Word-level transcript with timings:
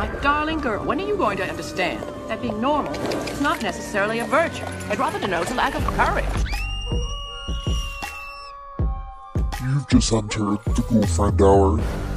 My 0.00 0.06
darling 0.22 0.60
girl, 0.60 0.82
when 0.82 0.98
are 0.98 1.06
you 1.06 1.14
going 1.14 1.36
to 1.36 1.46
understand 1.46 2.02
that 2.26 2.40
being 2.40 2.58
normal 2.58 2.90
is 3.28 3.38
not 3.42 3.62
necessarily 3.62 4.20
a 4.20 4.24
virtue? 4.24 4.64
It 4.90 4.98
rather 4.98 5.20
denotes 5.20 5.50
a 5.50 5.54
lack 5.54 5.74
of 5.74 5.84
courage. 5.88 6.24
You've 9.62 9.86
just 9.88 10.10
entered 10.10 10.64
the 10.64 10.86
Ghoul 10.88 11.06
Friend 11.06 11.42
Hour. 11.42 12.09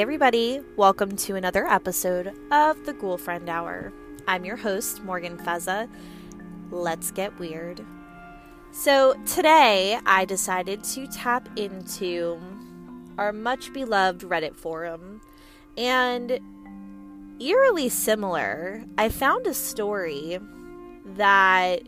Everybody, 0.00 0.62
welcome 0.76 1.14
to 1.14 1.36
another 1.36 1.66
episode 1.66 2.32
of 2.50 2.86
the 2.86 2.92
Ghoul 2.94 3.18
Friend 3.18 3.46
Hour. 3.50 3.92
I'm 4.26 4.46
your 4.46 4.56
host, 4.56 5.04
Morgan 5.04 5.36
Feza. 5.36 5.90
Let's 6.70 7.10
get 7.10 7.38
weird. 7.38 7.84
So, 8.72 9.12
today 9.26 9.98
I 10.06 10.24
decided 10.24 10.84
to 10.84 11.06
tap 11.06 11.50
into 11.58 12.40
our 13.18 13.30
much 13.30 13.74
beloved 13.74 14.22
Reddit 14.22 14.56
forum, 14.56 15.20
and 15.76 16.40
eerily 17.38 17.90
similar, 17.90 18.82
I 18.96 19.10
found 19.10 19.46
a 19.46 19.52
story 19.52 20.38
that 21.04 21.82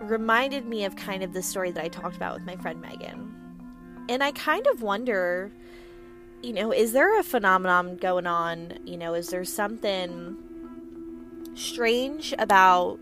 reminded 0.00 0.66
me 0.66 0.84
of 0.84 0.94
kind 0.94 1.24
of 1.24 1.32
the 1.32 1.42
story 1.42 1.72
that 1.72 1.84
I 1.84 1.88
talked 1.88 2.14
about 2.14 2.34
with 2.34 2.44
my 2.44 2.54
friend 2.54 2.80
Megan. 2.80 3.34
And 4.08 4.22
I 4.22 4.30
kind 4.30 4.64
of 4.68 4.80
wonder 4.80 5.50
you 6.42 6.52
know, 6.52 6.72
is 6.72 6.92
there 6.92 7.18
a 7.18 7.22
phenomenon 7.22 7.96
going 7.96 8.26
on? 8.26 8.78
You 8.84 8.96
know, 8.96 9.14
is 9.14 9.28
there 9.28 9.44
something 9.44 10.36
strange 11.54 12.34
about, 12.38 12.98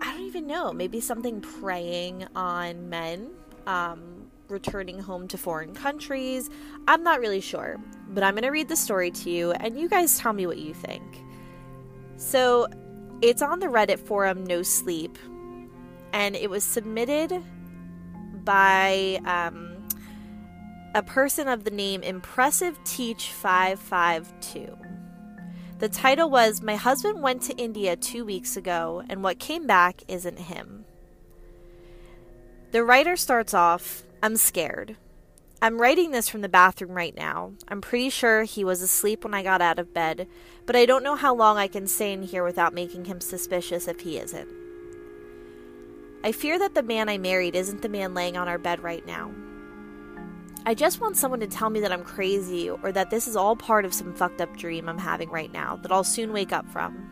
I 0.00 0.12
don't 0.12 0.26
even 0.26 0.46
know, 0.46 0.72
maybe 0.72 1.00
something 1.00 1.40
preying 1.40 2.26
on 2.34 2.90
men 2.90 3.30
um, 3.66 4.26
returning 4.48 4.98
home 4.98 5.28
to 5.28 5.38
foreign 5.38 5.72
countries? 5.72 6.50
I'm 6.88 7.04
not 7.04 7.20
really 7.20 7.40
sure, 7.40 7.78
but 8.08 8.24
I'm 8.24 8.34
going 8.34 8.42
to 8.42 8.50
read 8.50 8.68
the 8.68 8.76
story 8.76 9.12
to 9.12 9.30
you 9.30 9.52
and 9.52 9.78
you 9.78 9.88
guys 9.88 10.18
tell 10.18 10.32
me 10.32 10.46
what 10.46 10.58
you 10.58 10.74
think. 10.74 11.04
So 12.16 12.66
it's 13.22 13.40
on 13.40 13.60
the 13.60 13.66
Reddit 13.66 14.00
forum 14.00 14.44
No 14.44 14.62
Sleep 14.62 15.16
and 16.12 16.34
it 16.34 16.50
was 16.50 16.64
submitted 16.64 17.40
by. 18.44 19.20
Um, 19.24 19.67
a 20.94 21.02
person 21.02 21.48
of 21.48 21.64
the 21.64 21.70
name 21.70 22.02
Impressive 22.02 22.82
Teach 22.84 23.30
552. 23.32 24.76
The 25.78 25.88
title 25.88 26.30
was 26.30 26.62
My 26.62 26.76
Husband 26.76 27.22
Went 27.22 27.42
to 27.42 27.56
India 27.56 27.94
two 27.94 28.24
weeks 28.24 28.56
ago, 28.56 29.02
and 29.08 29.22
what 29.22 29.38
came 29.38 29.66
back 29.66 30.02
isn't 30.08 30.38
him. 30.38 30.86
The 32.72 32.82
writer 32.82 33.16
starts 33.16 33.52
off 33.52 34.02
I'm 34.22 34.36
scared. 34.36 34.96
I'm 35.60 35.80
writing 35.80 36.10
this 36.10 36.28
from 36.28 36.40
the 36.40 36.48
bathroom 36.48 36.92
right 36.92 37.16
now. 37.16 37.52
I'm 37.68 37.80
pretty 37.80 38.10
sure 38.10 38.44
he 38.44 38.64
was 38.64 38.80
asleep 38.80 39.24
when 39.24 39.34
I 39.34 39.42
got 39.42 39.60
out 39.60 39.78
of 39.78 39.92
bed, 39.92 40.26
but 40.66 40.74
I 40.74 40.86
don't 40.86 41.04
know 41.04 41.16
how 41.16 41.34
long 41.34 41.58
I 41.58 41.68
can 41.68 41.86
stay 41.86 42.12
in 42.12 42.22
here 42.22 42.44
without 42.44 42.72
making 42.72 43.04
him 43.04 43.20
suspicious 43.20 43.88
if 43.88 44.00
he 44.00 44.18
isn't. 44.18 44.48
I 46.24 46.32
fear 46.32 46.58
that 46.58 46.74
the 46.74 46.82
man 46.82 47.08
I 47.08 47.18
married 47.18 47.54
isn't 47.54 47.82
the 47.82 47.88
man 47.88 48.14
laying 48.14 48.36
on 48.36 48.48
our 48.48 48.58
bed 48.58 48.82
right 48.82 49.06
now. 49.06 49.32
I 50.68 50.74
just 50.74 51.00
want 51.00 51.16
someone 51.16 51.40
to 51.40 51.46
tell 51.46 51.70
me 51.70 51.80
that 51.80 51.92
I'm 51.92 52.04
crazy 52.04 52.68
or 52.68 52.92
that 52.92 53.08
this 53.08 53.26
is 53.26 53.36
all 53.36 53.56
part 53.56 53.86
of 53.86 53.94
some 53.94 54.12
fucked 54.12 54.42
up 54.42 54.54
dream 54.54 54.86
I'm 54.86 54.98
having 54.98 55.30
right 55.30 55.50
now 55.50 55.76
that 55.76 55.90
I'll 55.90 56.04
soon 56.04 56.30
wake 56.30 56.52
up 56.52 56.68
from. 56.70 57.08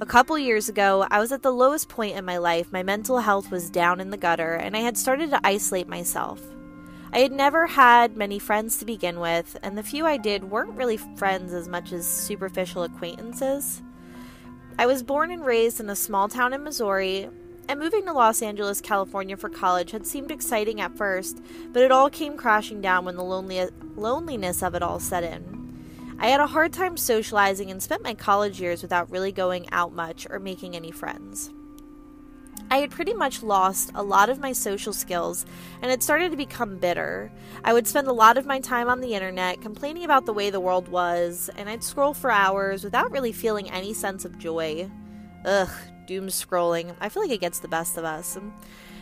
A 0.00 0.06
couple 0.06 0.38
years 0.38 0.68
ago, 0.68 1.04
I 1.10 1.18
was 1.18 1.32
at 1.32 1.42
the 1.42 1.50
lowest 1.50 1.88
point 1.88 2.16
in 2.16 2.24
my 2.24 2.38
life. 2.38 2.72
My 2.72 2.84
mental 2.84 3.18
health 3.18 3.50
was 3.50 3.70
down 3.70 3.98
in 3.98 4.10
the 4.10 4.16
gutter, 4.16 4.54
and 4.54 4.76
I 4.76 4.82
had 4.82 4.96
started 4.96 5.30
to 5.30 5.40
isolate 5.42 5.88
myself. 5.88 6.40
I 7.12 7.18
had 7.18 7.32
never 7.32 7.66
had 7.66 8.16
many 8.16 8.38
friends 8.38 8.78
to 8.78 8.84
begin 8.84 9.18
with, 9.18 9.58
and 9.64 9.76
the 9.76 9.82
few 9.82 10.06
I 10.06 10.16
did 10.16 10.44
weren't 10.44 10.76
really 10.76 10.96
friends 10.96 11.52
as 11.52 11.66
much 11.66 11.90
as 11.92 12.06
superficial 12.06 12.84
acquaintances. 12.84 13.82
I 14.78 14.86
was 14.86 15.02
born 15.02 15.32
and 15.32 15.44
raised 15.44 15.80
in 15.80 15.90
a 15.90 15.96
small 15.96 16.28
town 16.28 16.52
in 16.52 16.62
Missouri, 16.62 17.30
and 17.70 17.78
moving 17.78 18.04
to 18.04 18.12
Los 18.12 18.42
Angeles, 18.42 18.80
California 18.80 19.36
for 19.36 19.48
college 19.48 19.92
had 19.92 20.04
seemed 20.04 20.32
exciting 20.32 20.80
at 20.80 20.96
first, 20.96 21.40
but 21.72 21.84
it 21.84 21.92
all 21.92 22.10
came 22.10 22.36
crashing 22.36 22.80
down 22.80 23.04
when 23.04 23.14
the 23.14 23.22
lonely- 23.22 23.70
loneliness 23.94 24.60
of 24.60 24.74
it 24.74 24.82
all 24.82 24.98
set 24.98 25.22
in. 25.22 26.16
I 26.18 26.26
had 26.26 26.40
a 26.40 26.48
hard 26.48 26.72
time 26.72 26.96
socializing 26.96 27.70
and 27.70 27.80
spent 27.80 28.02
my 28.02 28.12
college 28.12 28.60
years 28.60 28.82
without 28.82 29.08
really 29.08 29.30
going 29.30 29.70
out 29.70 29.94
much 29.94 30.26
or 30.28 30.40
making 30.40 30.74
any 30.74 30.90
friends. 30.90 31.52
I 32.72 32.78
had 32.78 32.90
pretty 32.90 33.14
much 33.14 33.40
lost 33.40 33.92
a 33.94 34.02
lot 34.02 34.30
of 34.30 34.40
my 34.40 34.50
social 34.50 34.92
skills 34.92 35.46
and 35.80 35.92
had 35.92 36.02
started 36.02 36.32
to 36.32 36.36
become 36.36 36.76
bitter. 36.76 37.30
I 37.62 37.72
would 37.72 37.86
spend 37.86 38.08
a 38.08 38.12
lot 38.12 38.36
of 38.36 38.46
my 38.46 38.58
time 38.58 38.88
on 38.88 39.00
the 39.00 39.14
internet 39.14 39.62
complaining 39.62 40.02
about 40.02 40.26
the 40.26 40.34
way 40.34 40.50
the 40.50 40.58
world 40.58 40.88
was, 40.88 41.48
and 41.56 41.68
I'd 41.68 41.84
scroll 41.84 42.14
for 42.14 42.32
hours 42.32 42.82
without 42.82 43.12
really 43.12 43.30
feeling 43.30 43.70
any 43.70 43.94
sense 43.94 44.24
of 44.24 44.40
joy. 44.40 44.90
Ugh, 45.44 45.70
doom 46.10 46.26
scrolling. 46.26 46.92
I 47.00 47.08
feel 47.08 47.22
like 47.22 47.30
it 47.30 47.40
gets 47.40 47.60
the 47.60 47.68
best 47.68 47.96
of 47.96 48.02
us. 48.04 48.36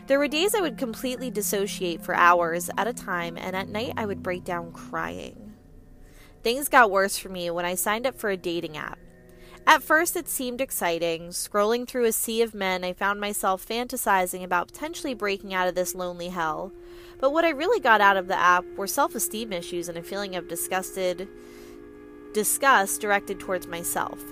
There 0.08 0.18
were 0.18 0.28
days 0.28 0.54
I 0.54 0.60
would 0.60 0.76
completely 0.76 1.30
dissociate 1.30 2.02
for 2.02 2.14
hours 2.14 2.68
at 2.76 2.86
a 2.86 2.92
time, 2.92 3.38
and 3.38 3.56
at 3.56 3.70
night 3.70 3.94
I 3.96 4.04
would 4.04 4.22
break 4.22 4.44
down 4.44 4.72
crying. 4.72 5.54
Things 6.42 6.68
got 6.68 6.90
worse 6.90 7.16
for 7.16 7.30
me 7.30 7.50
when 7.50 7.64
I 7.64 7.76
signed 7.76 8.06
up 8.06 8.18
for 8.18 8.28
a 8.28 8.36
dating 8.36 8.76
app. 8.76 8.98
At 9.66 9.82
first, 9.82 10.16
it 10.16 10.28
seemed 10.28 10.60
exciting. 10.60 11.28
Scrolling 11.28 11.88
through 11.88 12.04
a 12.04 12.12
sea 12.12 12.42
of 12.42 12.52
men, 12.52 12.84
I 12.84 12.92
found 12.92 13.22
myself 13.22 13.66
fantasizing 13.66 14.44
about 14.44 14.68
potentially 14.68 15.14
breaking 15.14 15.54
out 15.54 15.66
of 15.66 15.74
this 15.74 15.94
lonely 15.94 16.28
hell. 16.28 16.72
But 17.18 17.32
what 17.32 17.46
I 17.46 17.50
really 17.50 17.80
got 17.80 18.02
out 18.02 18.18
of 18.18 18.28
the 18.28 18.38
app 18.38 18.66
were 18.76 18.86
self 18.86 19.14
esteem 19.14 19.54
issues 19.54 19.88
and 19.88 19.96
a 19.96 20.02
feeling 20.02 20.36
of 20.36 20.46
disgusted 20.46 21.26
disgust 22.34 23.00
directed 23.00 23.40
towards 23.40 23.66
myself. 23.66 24.22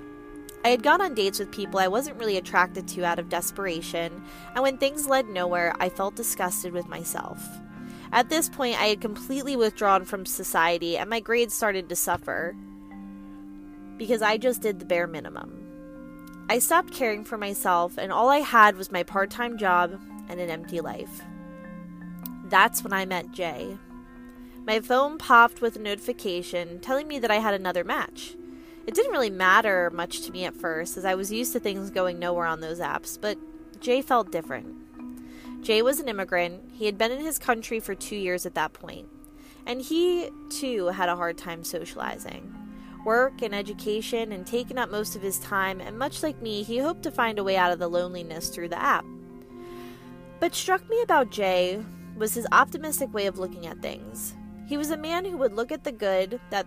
I 0.65 0.69
had 0.71 0.83
gone 0.83 1.01
on 1.01 1.15
dates 1.15 1.39
with 1.39 1.53
people 1.53 1.79
I 1.79 1.89
wasn't 1.89 2.19
really 2.19 2.37
attracted 2.37 2.89
to 2.89 3.05
out 3.05 3.19
of 3.19 3.29
desperation, 3.29 4.25
and 4.55 4.63
when 4.63 4.79
things 4.79 5.07
led 5.07 5.29
nowhere, 5.29 5.75
I 5.79 5.89
felt 5.89 6.17
disgusted 6.17 6.73
with 6.73 6.89
myself. 6.89 7.47
At 8.13 8.29
this 8.29 8.49
point, 8.49 8.81
I 8.81 8.87
had 8.87 9.01
completely 9.01 9.57
withdrawn 9.57 10.05
from 10.05 10.27
society, 10.27 10.97
and 10.97 11.11
my 11.11 11.21
grades 11.21 11.55
started 11.55 11.89
to 11.89 11.97
suffer 11.97 12.57
because 13.97 14.23
I 14.23 14.37
just 14.37 14.61
did 14.61 14.79
the 14.79 14.85
bare 14.85 15.07
minimum. 15.07 15.67
I 16.49 16.59
stopped 16.59 16.93
caring 16.93 17.25
for 17.25 17.39
myself, 17.39 17.99
and 17.99 18.13
all 18.13 18.29
I 18.29 18.39
had 18.39 18.77
was 18.77 18.93
my 18.93 19.03
part 19.03 19.31
time 19.31 19.59
job 19.59 20.01
and 20.29 20.41
an 20.41 20.51
empty 20.51 20.81
life. 20.81 21.23
That's 22.45 22.85
when 22.85 22.93
I 22.93 23.05
met 23.05 23.33
Jay. 23.33 23.79
My 24.65 24.81
phone 24.81 25.19
popped 25.19 25.61
with 25.61 25.77
a 25.77 25.81
notification 25.81 26.81
telling 26.81 27.09
me 27.09 27.19
that 27.19 27.31
I 27.31 27.37
had 27.37 27.55
another 27.55 27.85
match. 27.85 28.37
It 28.87 28.95
didn't 28.95 29.13
really 29.13 29.31
matter 29.31 29.91
much 29.91 30.21
to 30.23 30.33
me 30.33 30.45
at 30.45 30.55
first, 30.55 30.97
as 30.97 31.05
I 31.05 31.17
was 31.17 31.33
used 31.33 31.53
to 31.55 31.61
things 31.61 31.91
going 31.91 32.19
nowhere 32.19 32.47
on 32.47 32.61
those 32.61 32.79
apps, 32.79 33.21
but 33.21 33.37
Jay 33.81 34.01
felt 34.01 34.31
different. 34.31 34.75
Jay 35.63 35.83
was 35.83 35.99
an 35.99 36.09
immigrant. 36.09 36.63
He 36.73 36.87
had 36.87 36.97
been 36.97 37.11
in 37.11 37.21
his 37.21 37.39
country 37.39 37.81
for 37.81 37.97
two 37.97 38.15
years 38.15 38.47
at 38.47 38.55
that 38.55 38.73
point, 38.73 39.09
and 39.67 39.83
he, 39.83 40.31
too, 40.51 40.87
had 40.87 41.09
a 41.09 41.17
hard 41.17 41.37
time 41.37 41.65
socializing. 41.65 42.55
Work 43.05 43.43
and 43.43 43.55
education 43.55 44.31
and 44.31 44.47
taken 44.47 44.79
up 44.79 44.91
most 44.91 45.17
of 45.17 45.23
his 45.23 45.41
time, 45.41 45.81
and 45.81 45.99
much 45.99 46.23
like 46.23 46.41
me, 46.41 46.63
he 46.63 46.79
hoped 46.79 47.03
to 47.03 47.11
find 47.11 47.39
a 47.41 47.45
way 47.45 47.57
out 47.57 47.73
of 47.73 47.81
the 47.81 47.89
loneliness 47.89 48.51
through 48.51 48.69
the 48.69 48.81
app. 48.81 49.05
But 50.39 50.55
struck 50.55 50.89
me 50.89 51.03
about 51.03 51.31
Jay 51.31 51.83
was 52.17 52.35
his 52.35 52.47
optimistic 52.53 53.13
way 53.13 53.27
of 53.27 53.39
looking 53.39 53.67
at 53.67 53.83
things. 53.83 54.35
He 54.69 54.77
was 54.77 54.91
a 54.91 54.97
man 54.97 55.25
who 55.25 55.37
would 55.37 55.53
look 55.53 55.73
at 55.73 55.85
the 55.85 55.93
good 55.93 56.41
that 56.51 56.67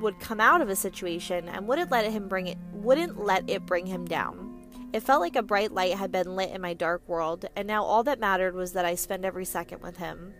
would 0.00 0.20
come 0.20 0.40
out 0.40 0.60
of 0.60 0.68
a 0.68 0.76
situation 0.76 1.48
and 1.48 1.66
wouldn't 1.66 1.90
let 1.90 2.10
him 2.10 2.28
bring 2.28 2.46
it 2.46 2.58
wouldn't 2.72 3.18
let 3.18 3.48
it 3.48 3.66
bring 3.66 3.86
him 3.86 4.04
down. 4.04 4.48
It 4.92 5.02
felt 5.02 5.20
like 5.20 5.36
a 5.36 5.42
bright 5.42 5.72
light 5.72 5.94
had 5.94 6.10
been 6.10 6.34
lit 6.34 6.50
in 6.50 6.62
my 6.62 6.72
dark 6.72 7.06
world, 7.06 7.44
and 7.54 7.68
now 7.68 7.84
all 7.84 8.02
that 8.04 8.20
mattered 8.20 8.54
was 8.54 8.72
that 8.72 8.86
I 8.86 8.94
spend 8.94 9.24
every 9.24 9.44
second 9.44 9.82
with 9.82 9.98
him. 9.98 10.32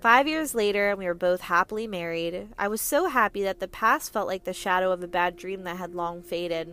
Five 0.00 0.26
years 0.28 0.54
later, 0.54 0.90
and 0.90 0.98
we 0.98 1.06
were 1.06 1.14
both 1.14 1.42
happily 1.42 1.86
married. 1.86 2.48
I 2.58 2.68
was 2.68 2.80
so 2.80 3.08
happy 3.08 3.42
that 3.42 3.60
the 3.60 3.68
past 3.68 4.12
felt 4.12 4.28
like 4.28 4.44
the 4.44 4.52
shadow 4.52 4.92
of 4.92 5.02
a 5.02 5.08
bad 5.08 5.36
dream 5.36 5.64
that 5.64 5.76
had 5.76 5.94
long 5.94 6.22
faded. 6.22 6.72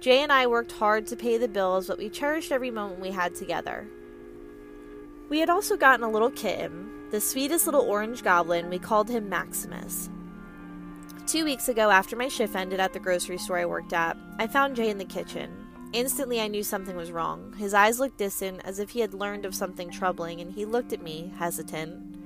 Jay 0.00 0.22
and 0.22 0.32
I 0.32 0.46
worked 0.46 0.72
hard 0.72 1.06
to 1.08 1.16
pay 1.16 1.38
the 1.38 1.48
bills, 1.48 1.86
but 1.86 1.98
we 1.98 2.08
cherished 2.08 2.52
every 2.52 2.70
moment 2.70 3.00
we 3.00 3.10
had 3.10 3.34
together. 3.34 3.88
We 5.28 5.40
had 5.40 5.50
also 5.50 5.76
gotten 5.76 6.04
a 6.04 6.10
little 6.10 6.30
kitten, 6.30 7.10
the 7.10 7.20
sweetest 7.20 7.66
little 7.66 7.80
orange 7.82 8.22
goblin. 8.22 8.70
We 8.70 8.78
called 8.78 9.08
him 9.08 9.28
Maximus. 9.28 10.08
Two 11.26 11.44
weeks 11.44 11.70
ago, 11.70 11.90
after 11.90 12.16
my 12.16 12.28
shift 12.28 12.54
ended 12.54 12.80
at 12.80 12.92
the 12.92 13.00
grocery 13.00 13.38
store 13.38 13.58
I 13.58 13.64
worked 13.64 13.94
at, 13.94 14.16
I 14.38 14.46
found 14.46 14.76
Jay 14.76 14.90
in 14.90 14.98
the 14.98 15.06
kitchen. 15.06 15.50
Instantly, 15.94 16.38
I 16.38 16.48
knew 16.48 16.62
something 16.62 16.96
was 16.96 17.10
wrong. 17.10 17.54
His 17.56 17.72
eyes 17.72 17.98
looked 17.98 18.18
distant, 18.18 18.60
as 18.62 18.78
if 18.78 18.90
he 18.90 19.00
had 19.00 19.14
learned 19.14 19.46
of 19.46 19.54
something 19.54 19.90
troubling, 19.90 20.42
and 20.42 20.52
he 20.52 20.66
looked 20.66 20.92
at 20.92 21.02
me, 21.02 21.32
hesitant. 21.38 22.16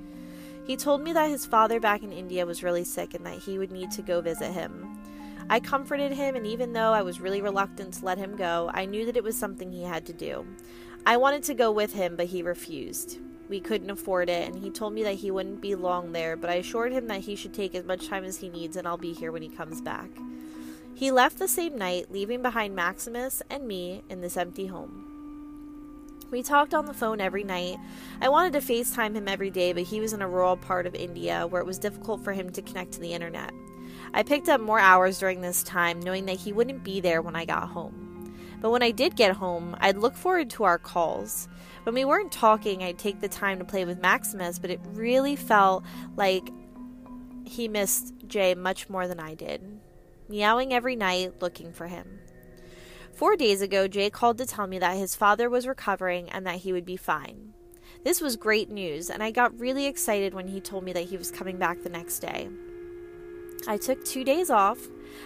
He 0.67 0.75
told 0.75 1.01
me 1.01 1.13
that 1.13 1.29
his 1.29 1.45
father 1.45 1.79
back 1.79 2.03
in 2.03 2.11
India 2.11 2.45
was 2.45 2.61
really 2.61 2.83
sick 2.83 3.13
and 3.13 3.25
that 3.25 3.39
he 3.39 3.57
would 3.57 3.71
need 3.71 3.89
to 3.91 4.01
go 4.01 4.19
visit 4.19 4.51
him. 4.51 4.99
I 5.49 5.61
comforted 5.61 6.11
him, 6.11 6.35
and 6.35 6.45
even 6.45 6.73
though 6.73 6.91
I 6.91 7.01
was 7.01 7.21
really 7.21 7.41
reluctant 7.41 7.93
to 7.95 8.05
let 8.05 8.17
him 8.17 8.35
go, 8.35 8.69
I 8.73 8.85
knew 8.85 9.05
that 9.05 9.17
it 9.17 9.23
was 9.23 9.37
something 9.37 9.71
he 9.71 9.83
had 9.83 10.05
to 10.07 10.13
do. 10.13 10.45
I 11.05 11.15
wanted 11.15 11.43
to 11.43 11.53
go 11.53 11.71
with 11.71 11.93
him, 11.93 12.17
but 12.17 12.27
he 12.27 12.43
refused. 12.43 13.19
We 13.49 13.59
couldn't 13.59 13.89
afford 13.89 14.29
it, 14.29 14.47
and 14.47 14.63
he 14.63 14.69
told 14.69 14.93
me 14.93 15.01
that 15.03 15.15
he 15.15 15.31
wouldn't 15.31 15.59
be 15.59 15.73
long 15.73 16.11
there, 16.11 16.37
but 16.37 16.51
I 16.51 16.55
assured 16.55 16.93
him 16.93 17.07
that 17.07 17.21
he 17.21 17.35
should 17.35 17.53
take 17.53 17.73
as 17.73 17.83
much 17.83 18.07
time 18.07 18.23
as 18.23 18.37
he 18.37 18.47
needs 18.47 18.77
and 18.77 18.87
I'll 18.87 18.97
be 18.97 19.11
here 19.11 19.31
when 19.31 19.41
he 19.41 19.49
comes 19.49 19.81
back. 19.81 20.09
He 20.93 21.11
left 21.11 21.39
the 21.39 21.47
same 21.47 21.75
night, 21.75 22.11
leaving 22.11 22.41
behind 22.41 22.75
Maximus 22.75 23.41
and 23.49 23.67
me 23.67 24.03
in 24.07 24.21
this 24.21 24.37
empty 24.37 24.67
home. 24.67 25.05
We 26.29 26.43
talked 26.43 26.75
on 26.75 26.85
the 26.85 26.93
phone 26.93 27.19
every 27.19 27.43
night. 27.43 27.77
I 28.21 28.29
wanted 28.29 28.53
to 28.53 28.59
FaceTime 28.59 29.15
him 29.15 29.27
every 29.27 29.49
day, 29.49 29.73
but 29.73 29.83
he 29.83 29.99
was 29.99 30.13
in 30.13 30.21
a 30.21 30.29
rural 30.29 30.57
part 30.57 30.85
of 30.85 30.93
India 30.93 31.47
where 31.47 31.61
it 31.61 31.65
was 31.65 31.79
difficult 31.79 32.23
for 32.23 32.33
him 32.33 32.51
to 32.51 32.61
connect 32.61 32.91
to 32.93 32.99
the 32.99 33.13
internet. 33.13 33.51
I 34.13 34.21
picked 34.21 34.49
up 34.49 34.61
more 34.61 34.79
hours 34.79 35.17
during 35.19 35.41
this 35.41 35.63
time, 35.63 35.99
knowing 35.99 36.25
that 36.27 36.37
he 36.37 36.53
wouldn't 36.53 36.83
be 36.83 36.99
there 36.99 37.21
when 37.21 37.35
I 37.35 37.45
got 37.45 37.69
home. 37.69 38.35
But 38.61 38.71
when 38.71 38.83
I 38.83 38.91
did 38.91 39.15
get 39.15 39.37
home, 39.37 39.75
I'd 39.79 39.97
look 39.97 40.15
forward 40.15 40.49
to 40.51 40.65
our 40.65 40.77
calls. 40.77 41.47
When 41.83 41.95
we 41.95 42.05
weren't 42.05 42.31
talking, 42.31 42.83
I'd 42.83 42.99
take 42.99 43.21
the 43.21 43.29
time 43.29 43.59
to 43.59 43.65
play 43.65 43.85
with 43.85 44.01
Maximus, 44.01 44.59
but 44.59 44.69
it 44.69 44.81
really 44.91 45.35
felt 45.35 45.83
like 46.15 46.49
he 47.45 47.67
missed 47.67 48.13
Jay 48.27 48.53
much 48.53 48.89
more 48.89 49.07
than 49.07 49.19
I 49.19 49.33
did, 49.33 49.79
meowing 50.27 50.73
every 50.73 50.95
night, 50.95 51.41
looking 51.41 51.71
for 51.71 51.87
him. 51.87 52.19
Four 53.13 53.35
days 53.35 53.61
ago, 53.61 53.87
Jay 53.87 54.09
called 54.09 54.37
to 54.37 54.45
tell 54.45 54.67
me 54.67 54.79
that 54.79 54.97
his 54.97 55.15
father 55.15 55.49
was 55.49 55.67
recovering 55.67 56.29
and 56.29 56.45
that 56.45 56.57
he 56.57 56.71
would 56.71 56.85
be 56.85 56.95
fine. 56.97 57.53
This 58.03 58.21
was 58.21 58.37
great 58.37 58.69
news, 58.69 59.09
and 59.09 59.21
I 59.21 59.31
got 59.31 59.59
really 59.59 59.85
excited 59.85 60.33
when 60.33 60.47
he 60.47 60.61
told 60.61 60.83
me 60.83 60.93
that 60.93 61.05
he 61.09 61.17
was 61.17 61.31
coming 61.31 61.57
back 61.57 61.81
the 61.81 61.89
next 61.89 62.19
day. 62.19 62.49
I 63.67 63.77
took 63.77 64.05
two 64.05 64.23
days 64.23 64.49
off. 64.49 64.79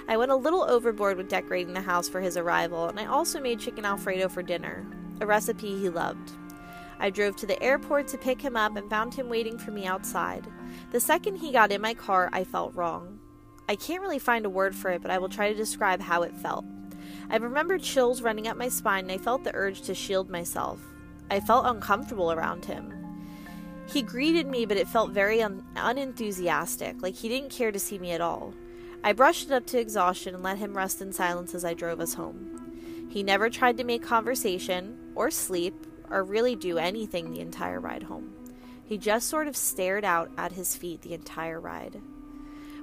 I 0.07 0.17
went 0.17 0.31
a 0.31 0.35
little 0.35 0.63
overboard 0.63 1.17
with 1.17 1.29
decorating 1.29 1.73
the 1.73 1.81
house 1.81 2.09
for 2.09 2.19
his 2.19 2.37
arrival, 2.37 2.87
and 2.87 2.99
I 2.99 3.05
also 3.05 3.39
made 3.39 3.59
chicken 3.59 3.85
alfredo 3.85 4.27
for 4.29 4.41
dinner, 4.41 4.85
a 5.21 5.25
recipe 5.25 5.77
he 5.77 5.89
loved. 5.89 6.31
I 6.99 7.09
drove 7.09 7.35
to 7.37 7.45
the 7.45 7.61
airport 7.61 8.07
to 8.09 8.17
pick 8.17 8.41
him 8.41 8.55
up 8.55 8.75
and 8.75 8.89
found 8.89 9.13
him 9.13 9.29
waiting 9.29 9.57
for 9.57 9.71
me 9.71 9.85
outside. 9.85 10.47
The 10.91 10.99
second 10.99 11.35
he 11.37 11.51
got 11.51 11.71
in 11.71 11.81
my 11.81 11.93
car, 11.93 12.29
I 12.31 12.43
felt 12.43 12.75
wrong. 12.75 13.19
I 13.67 13.75
can't 13.75 14.01
really 14.01 14.19
find 14.19 14.45
a 14.45 14.49
word 14.49 14.75
for 14.75 14.91
it, 14.91 15.01
but 15.01 15.11
I 15.11 15.17
will 15.17 15.29
try 15.29 15.49
to 15.49 15.57
describe 15.57 16.01
how 16.01 16.23
it 16.23 16.35
felt. 16.35 16.65
I 17.29 17.37
remember 17.37 17.77
chills 17.77 18.21
running 18.21 18.47
up 18.47 18.57
my 18.57 18.69
spine, 18.69 19.05
and 19.05 19.11
I 19.11 19.17
felt 19.17 19.43
the 19.43 19.55
urge 19.55 19.81
to 19.83 19.95
shield 19.95 20.29
myself. 20.29 20.79
I 21.31 21.39
felt 21.39 21.65
uncomfortable 21.65 22.31
around 22.31 22.65
him. 22.65 22.93
He 23.87 24.01
greeted 24.01 24.47
me, 24.47 24.65
but 24.65 24.77
it 24.77 24.87
felt 24.87 25.11
very 25.11 25.41
un- 25.41 25.63
unenthusiastic, 25.75 27.01
like 27.01 27.15
he 27.15 27.29
didn't 27.29 27.51
care 27.51 27.71
to 27.71 27.79
see 27.79 27.99
me 27.99 28.11
at 28.11 28.21
all. 28.21 28.53
I 29.03 29.13
brushed 29.13 29.47
it 29.47 29.53
up 29.53 29.65
to 29.67 29.79
exhaustion 29.79 30.35
and 30.35 30.43
let 30.43 30.57
him 30.57 30.77
rest 30.77 31.01
in 31.01 31.11
silence 31.11 31.53
as 31.53 31.65
I 31.65 31.73
drove 31.73 31.99
us 31.99 32.13
home. 32.13 33.07
He 33.09 33.23
never 33.23 33.49
tried 33.49 33.77
to 33.77 33.83
make 33.83 34.01
conversation, 34.01 34.97
or 35.15 35.29
sleep, 35.29 35.75
or 36.13 36.23
really 36.23 36.55
do 36.55 36.77
anything 36.77 37.31
the 37.31 37.39
entire 37.41 37.79
ride 37.79 38.03
home. 38.03 38.31
He 38.85 38.97
just 38.97 39.27
sort 39.27 39.47
of 39.47 39.57
stared 39.57 40.05
out 40.05 40.31
at 40.37 40.51
his 40.51 40.75
feet 40.75 41.01
the 41.01 41.13
entire 41.13 41.59
ride. 41.59 41.99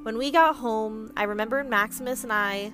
When 0.02 0.18
we 0.18 0.30
got 0.30 0.56
home, 0.56 1.12
I 1.16 1.24
remembered 1.24 1.68
Maximus 1.68 2.24
and 2.24 2.32
I 2.32 2.72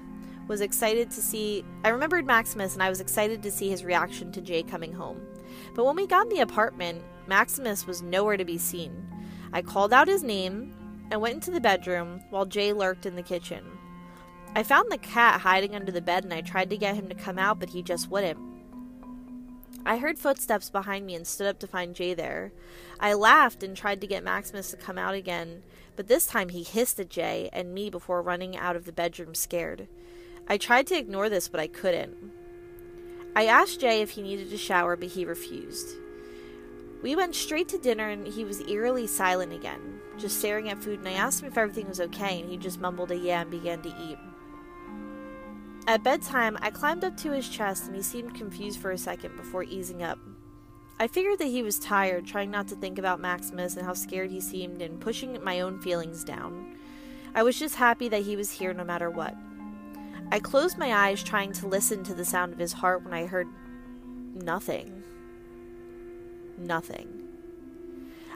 was 0.49 0.61
excited 0.61 1.11
to 1.11 1.21
see 1.21 1.65
I 1.85 1.89
remembered 1.89 2.25
Maximus 2.25 2.75
and 2.75 2.83
I 2.83 2.89
was 2.89 3.01
excited 3.01 3.43
to 3.43 3.51
see 3.51 3.69
his 3.69 3.85
reaction 3.85 4.33
to 4.33 4.41
Jay 4.41 4.63
coming 4.63 4.93
home. 4.93 5.21
But 5.75 5.85
when 5.85 5.97
we 5.97 6.07
got 6.07 6.27
in 6.27 6.29
the 6.31 6.41
apartment, 6.41 7.03
Maximus 7.27 7.87
was 7.87 8.01
nowhere 8.01 8.37
to 8.37 8.45
be 8.45 8.59
seen. 8.59 9.09
I 9.53 9.63
called 9.63 9.93
out 9.93 10.09
his 10.09 10.23
name 10.23 10.75
and 11.11 11.21
went 11.21 11.35
into 11.35 11.51
the 11.51 11.61
bedroom 11.61 12.23
while 12.31 12.47
Jay 12.47 12.73
lurked 12.73 13.07
in 13.07 13.17
the 13.17 13.23
kitchen. 13.23 13.65
I 14.55 14.63
found 14.63 14.91
the 14.91 14.99
cat 14.99 15.41
hiding 15.41 15.75
under 15.75 15.93
the 15.93 16.01
bed 16.01 16.25
and 16.25 16.33
I 16.33 16.41
tried 16.41 16.71
to 16.71 16.79
get 16.79 16.95
him 16.95 17.09
to 17.09 17.15
come 17.15 17.39
out, 17.39 17.59
but 17.59 17.71
he 17.71 17.83
just 17.83 18.11
wouldn't. 18.11 18.56
I 19.87 19.99
heard 19.99 20.19
footsteps 20.19 20.69
behind 20.69 21.07
me 21.07 21.15
and 21.15 21.25
stood 21.25 21.47
up 21.47 21.61
to 21.61 21.69
find 21.69 21.95
Jay 21.95 22.13
there. 22.13 22.51
I 22.99 23.15
laughed 23.15 23.63
and 23.63 23.77
tried 23.77 24.01
to 24.01 24.09
get 24.09 24.25
Maximus 24.25 24.73
to 24.73 24.77
come 24.77 24.99
out 24.99 25.15
again, 25.15 25.63
but 25.95 26.09
this 26.09 26.27
time 26.27 26.49
he 26.49 26.65
hissed 26.65 26.99
at 26.99 27.09
Jay 27.09 27.49
and 27.53 27.73
me 27.73 27.89
before 27.89 28.21
running 28.21 28.57
out 28.57 28.75
of 28.75 28.85
the 28.85 28.93
bedroom 28.93 29.33
scared. 29.33 29.87
I 30.49 30.59
tried 30.59 30.89
to 30.89 30.99
ignore 30.99 31.29
this, 31.29 31.47
but 31.47 31.61
I 31.61 31.69
couldn't. 31.69 32.17
I 33.37 33.47
asked 33.47 33.81
Jay 33.81 34.03
if 34.03 34.11
he 34.11 34.23
needed 34.23 34.53
a 34.53 34.59
shower, 34.59 34.97
but 34.97 35.11
he 35.11 35.25
refused. 35.25 35.95
We 37.01 37.15
went 37.15 37.37
straight 37.37 37.69
to 37.69 37.79
dinner 37.79 38.09
and 38.09 38.27
he 38.27 38.45
was 38.45 38.63
eerily 38.63 39.07
silent 39.07 39.53
again, 39.53 40.01
just 40.19 40.41
staring 40.41 40.69
at 40.69 40.83
food, 40.83 40.99
and 40.99 41.07
I 41.07 41.13
asked 41.13 41.43
him 41.43 41.49
if 41.49 41.59
everything 41.59 41.87
was 41.87 42.01
okay, 42.01 42.41
and 42.41 42.51
he 42.51 42.57
just 42.57 42.81
mumbled 42.81 43.13
a 43.13 43.17
yeah 43.17 43.43
and 43.43 43.51
began 43.53 43.83
to 43.83 43.95
eat. 44.03 44.19
At 45.87 46.03
bedtime, 46.03 46.59
I 46.61 46.71
climbed 46.71 47.05
up 47.05 47.17
to 47.19 47.31
his 47.31 47.49
chest 47.49 47.87
and 47.87 47.95
he 47.95 48.03
seemed 48.03 48.35
confused 48.35 48.81
for 48.81 48.91
a 48.91 48.99
second 48.99 49.37
before 49.37 49.63
easing 49.63 50.03
up. 50.03 50.19
I 50.99 51.07
figured 51.07 51.39
that 51.39 51.47
he 51.47 51.63
was 51.63 51.79
tired, 51.79 52.27
trying 52.27 52.51
not 52.51 52.69
to 52.69 52.75
think 52.75 52.99
about 52.99 53.21
Maximus 53.21 53.77
and 53.77 53.87
how 53.87 53.95
scared 53.95 54.31
he 54.31 54.41
seemed 54.41 54.83
and 54.83 55.01
pushing 55.01 55.43
my 55.45 55.61
own 55.61 55.81
feelings 55.81 56.25
down. 56.25 56.77
I 57.35 57.43
was 57.43 57.59
just 57.59 57.77
happy 57.77 58.09
that 58.09 58.23
he 58.23 58.35
was 58.35 58.51
here 58.51 58.73
no 58.73 58.83
matter 58.83 59.11
what. 59.11 59.37
I 60.33 60.41
closed 60.41 60.79
my 60.79 60.93
eyes, 60.93 61.23
trying 61.23 61.53
to 61.53 61.69
listen 61.69 62.03
to 62.05 62.15
the 62.15 62.25
sound 62.25 62.53
of 62.53 62.59
his 62.59 62.73
heart 62.73 63.05
when 63.05 63.15
I 63.15 63.27
heard 63.27 63.47
nothing. 64.35 65.05
Nothing. 66.59 67.29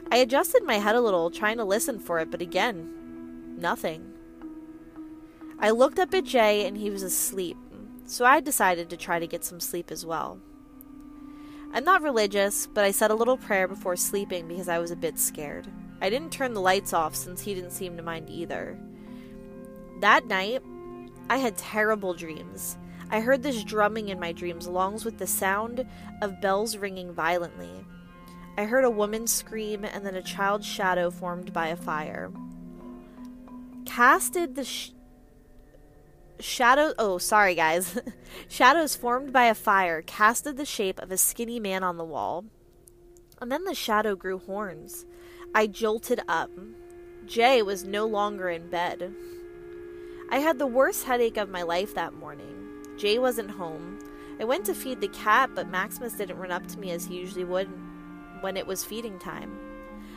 I 0.09 0.17
adjusted 0.17 0.63
my 0.63 0.75
head 0.75 0.95
a 0.95 1.01
little, 1.01 1.31
trying 1.31 1.57
to 1.57 1.65
listen 1.65 1.99
for 1.99 2.19
it, 2.19 2.31
but 2.31 2.41
again, 2.41 3.57
nothing. 3.59 4.10
I 5.61 5.69
looked 5.69 5.99
up 5.99 6.13
at 6.15 6.23
Jay 6.23 6.65
and 6.65 6.75
he 6.75 6.89
was 6.89 7.03
asleep, 7.03 7.55
so 8.05 8.25
I 8.25 8.39
decided 8.39 8.89
to 8.89 8.97
try 8.97 9.19
to 9.19 9.27
get 9.27 9.45
some 9.45 9.59
sleep 9.59 9.91
as 9.91 10.03
well. 10.03 10.39
I'm 11.71 11.83
not 11.83 12.01
religious, 12.01 12.65
but 12.65 12.83
I 12.83 12.89
said 12.89 13.11
a 13.11 13.15
little 13.15 13.37
prayer 13.37 13.67
before 13.67 13.95
sleeping 13.95 14.47
because 14.47 14.67
I 14.67 14.79
was 14.79 14.89
a 14.89 14.95
bit 14.95 15.19
scared. 15.19 15.67
I 16.01 16.09
didn't 16.09 16.31
turn 16.31 16.55
the 16.55 16.61
lights 16.61 16.93
off 16.93 17.13
since 17.13 17.41
he 17.41 17.53
didn't 17.53 17.71
seem 17.71 17.95
to 17.95 18.03
mind 18.03 18.27
either. 18.27 18.75
That 19.99 20.25
night, 20.25 20.63
I 21.29 21.37
had 21.37 21.57
terrible 21.57 22.15
dreams. 22.15 22.75
I 23.11 23.19
heard 23.19 23.43
this 23.43 23.63
drumming 23.63 24.09
in 24.09 24.19
my 24.19 24.31
dreams, 24.31 24.65
along 24.65 25.01
with 25.05 25.19
the 25.19 25.27
sound 25.27 25.85
of 26.23 26.41
bells 26.41 26.75
ringing 26.75 27.13
violently. 27.13 27.85
I 28.57 28.65
heard 28.65 28.83
a 28.83 28.89
woman 28.89 29.27
scream 29.27 29.85
and 29.85 30.03
then 30.03 30.15
a 30.15 30.23
child's 30.23 30.65
shadow 30.65 31.11
formed 31.11 31.53
by 31.53 31.67
a 31.67 31.75
fire. 31.75 32.31
Casted 33.85 34.55
the 34.55 34.63
sh- 34.63 34.91
shadow. 36.41 36.93
Oh, 36.97 37.17
sorry, 37.17 37.55
guys. 37.55 37.99
Shadows 38.47 38.95
formed 38.95 39.31
by 39.31 39.45
a 39.45 39.55
fire 39.55 40.01
casted 40.01 40.57
the 40.57 40.65
shape 40.65 40.99
of 40.99 41.11
a 41.11 41.17
skinny 41.17 41.59
man 41.59 41.83
on 41.83 41.97
the 41.97 42.05
wall. 42.05 42.45
And 43.41 43.51
then 43.51 43.63
the 43.63 43.73
shadow 43.73 44.15
grew 44.15 44.37
horns. 44.37 45.05
I 45.53 45.67
jolted 45.67 46.21
up. 46.27 46.51
Jay 47.25 47.61
was 47.61 47.83
no 47.83 48.05
longer 48.05 48.49
in 48.49 48.69
bed. 48.69 49.13
I 50.29 50.39
had 50.39 50.59
the 50.59 50.67
worst 50.67 51.05
headache 51.05 51.37
of 51.37 51.49
my 51.49 51.61
life 51.63 51.93
that 51.95 52.13
morning. 52.13 52.55
Jay 52.97 53.19
wasn't 53.19 53.51
home. 53.51 53.99
I 54.39 54.43
went 54.43 54.65
to 54.65 54.73
feed 54.73 55.01
the 55.01 55.07
cat, 55.09 55.51
but 55.53 55.69
Maximus 55.69 56.13
didn't 56.13 56.37
run 56.37 56.51
up 56.51 56.67
to 56.67 56.79
me 56.79 56.91
as 56.91 57.05
he 57.05 57.17
usually 57.17 57.43
would 57.43 57.69
when 58.41 58.57
it 58.57 58.65
was 58.65 58.83
feeding 58.83 59.19
time. 59.19 59.57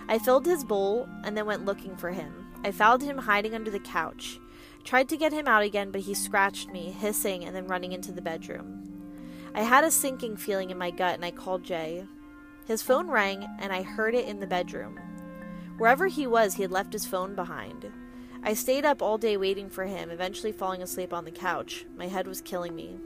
I 0.08 0.18
filled 0.18 0.46
his 0.46 0.64
bowl 0.64 1.08
and 1.24 1.36
then 1.36 1.46
went 1.46 1.64
looking 1.64 1.96
for 1.96 2.10
him. 2.10 2.46
I 2.62 2.70
found 2.70 3.02
him 3.02 3.18
hiding 3.18 3.54
under 3.54 3.70
the 3.70 3.80
couch. 3.80 4.38
Tried 4.84 5.08
to 5.08 5.16
get 5.16 5.32
him 5.32 5.48
out 5.48 5.62
again, 5.62 5.90
but 5.90 6.02
he 6.02 6.14
scratched 6.14 6.70
me, 6.70 6.90
hissing 6.90 7.44
and 7.44 7.56
then 7.56 7.66
running 7.66 7.92
into 7.92 8.12
the 8.12 8.22
bedroom. 8.22 8.82
I 9.54 9.62
had 9.62 9.82
a 9.82 9.90
sinking 9.90 10.36
feeling 10.36 10.70
in 10.70 10.78
my 10.78 10.90
gut 10.90 11.14
and 11.14 11.24
I 11.24 11.30
called 11.30 11.64
Jay. 11.64 12.06
His 12.66 12.82
phone 12.82 13.08
rang 13.08 13.46
and 13.60 13.72
I 13.72 13.82
heard 13.82 14.14
it 14.14 14.26
in 14.26 14.40
the 14.40 14.46
bedroom. 14.46 14.98
Wherever 15.78 16.06
he 16.06 16.26
was, 16.26 16.54
he 16.54 16.62
had 16.62 16.70
left 16.70 16.92
his 16.92 17.06
phone 17.06 17.34
behind. 17.34 17.90
I 18.42 18.52
stayed 18.52 18.84
up 18.84 19.00
all 19.00 19.16
day 19.16 19.36
waiting 19.38 19.70
for 19.70 19.84
him, 19.84 20.10
eventually 20.10 20.52
falling 20.52 20.82
asleep 20.82 21.14
on 21.14 21.24
the 21.24 21.30
couch. 21.30 21.86
My 21.96 22.08
head 22.08 22.26
was 22.26 22.42
killing 22.42 22.76
me. 22.76 22.98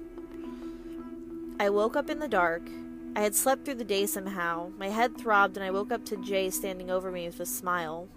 I 1.61 1.71
woke 1.71 1.97
up 1.97 2.11
in 2.11 2.19
the 2.19 2.29
dark. 2.29 2.63
I 3.15 3.21
had 3.21 3.35
slept 3.35 3.65
through 3.65 3.77
the 3.77 3.85
day 3.85 4.07
somehow. 4.07 4.71
My 4.77 4.89
head 4.89 5.17
throbbed, 5.17 5.57
and 5.57 5.65
I 5.65 5.71
woke 5.71 5.93
up 5.93 6.05
to 6.07 6.17
Jay 6.17 6.51
standing 6.51 6.91
over 6.91 7.11
me 7.11 7.27
with 7.27 7.41
a 7.41 7.47
smile. 7.47 8.09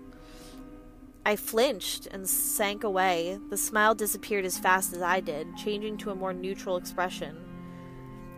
I 1.26 1.36
flinched 1.36 2.08
and 2.08 2.28
sank 2.28 2.84
away. 2.84 3.38
The 3.50 3.58
smile 3.58 3.94
disappeared 3.94 4.46
as 4.46 4.58
fast 4.58 4.94
as 4.94 5.02
I 5.02 5.20
did, 5.20 5.56
changing 5.56 5.98
to 5.98 6.12
a 6.12 6.16
more 6.16 6.34
neutral 6.34 6.78
expression. 6.78 7.38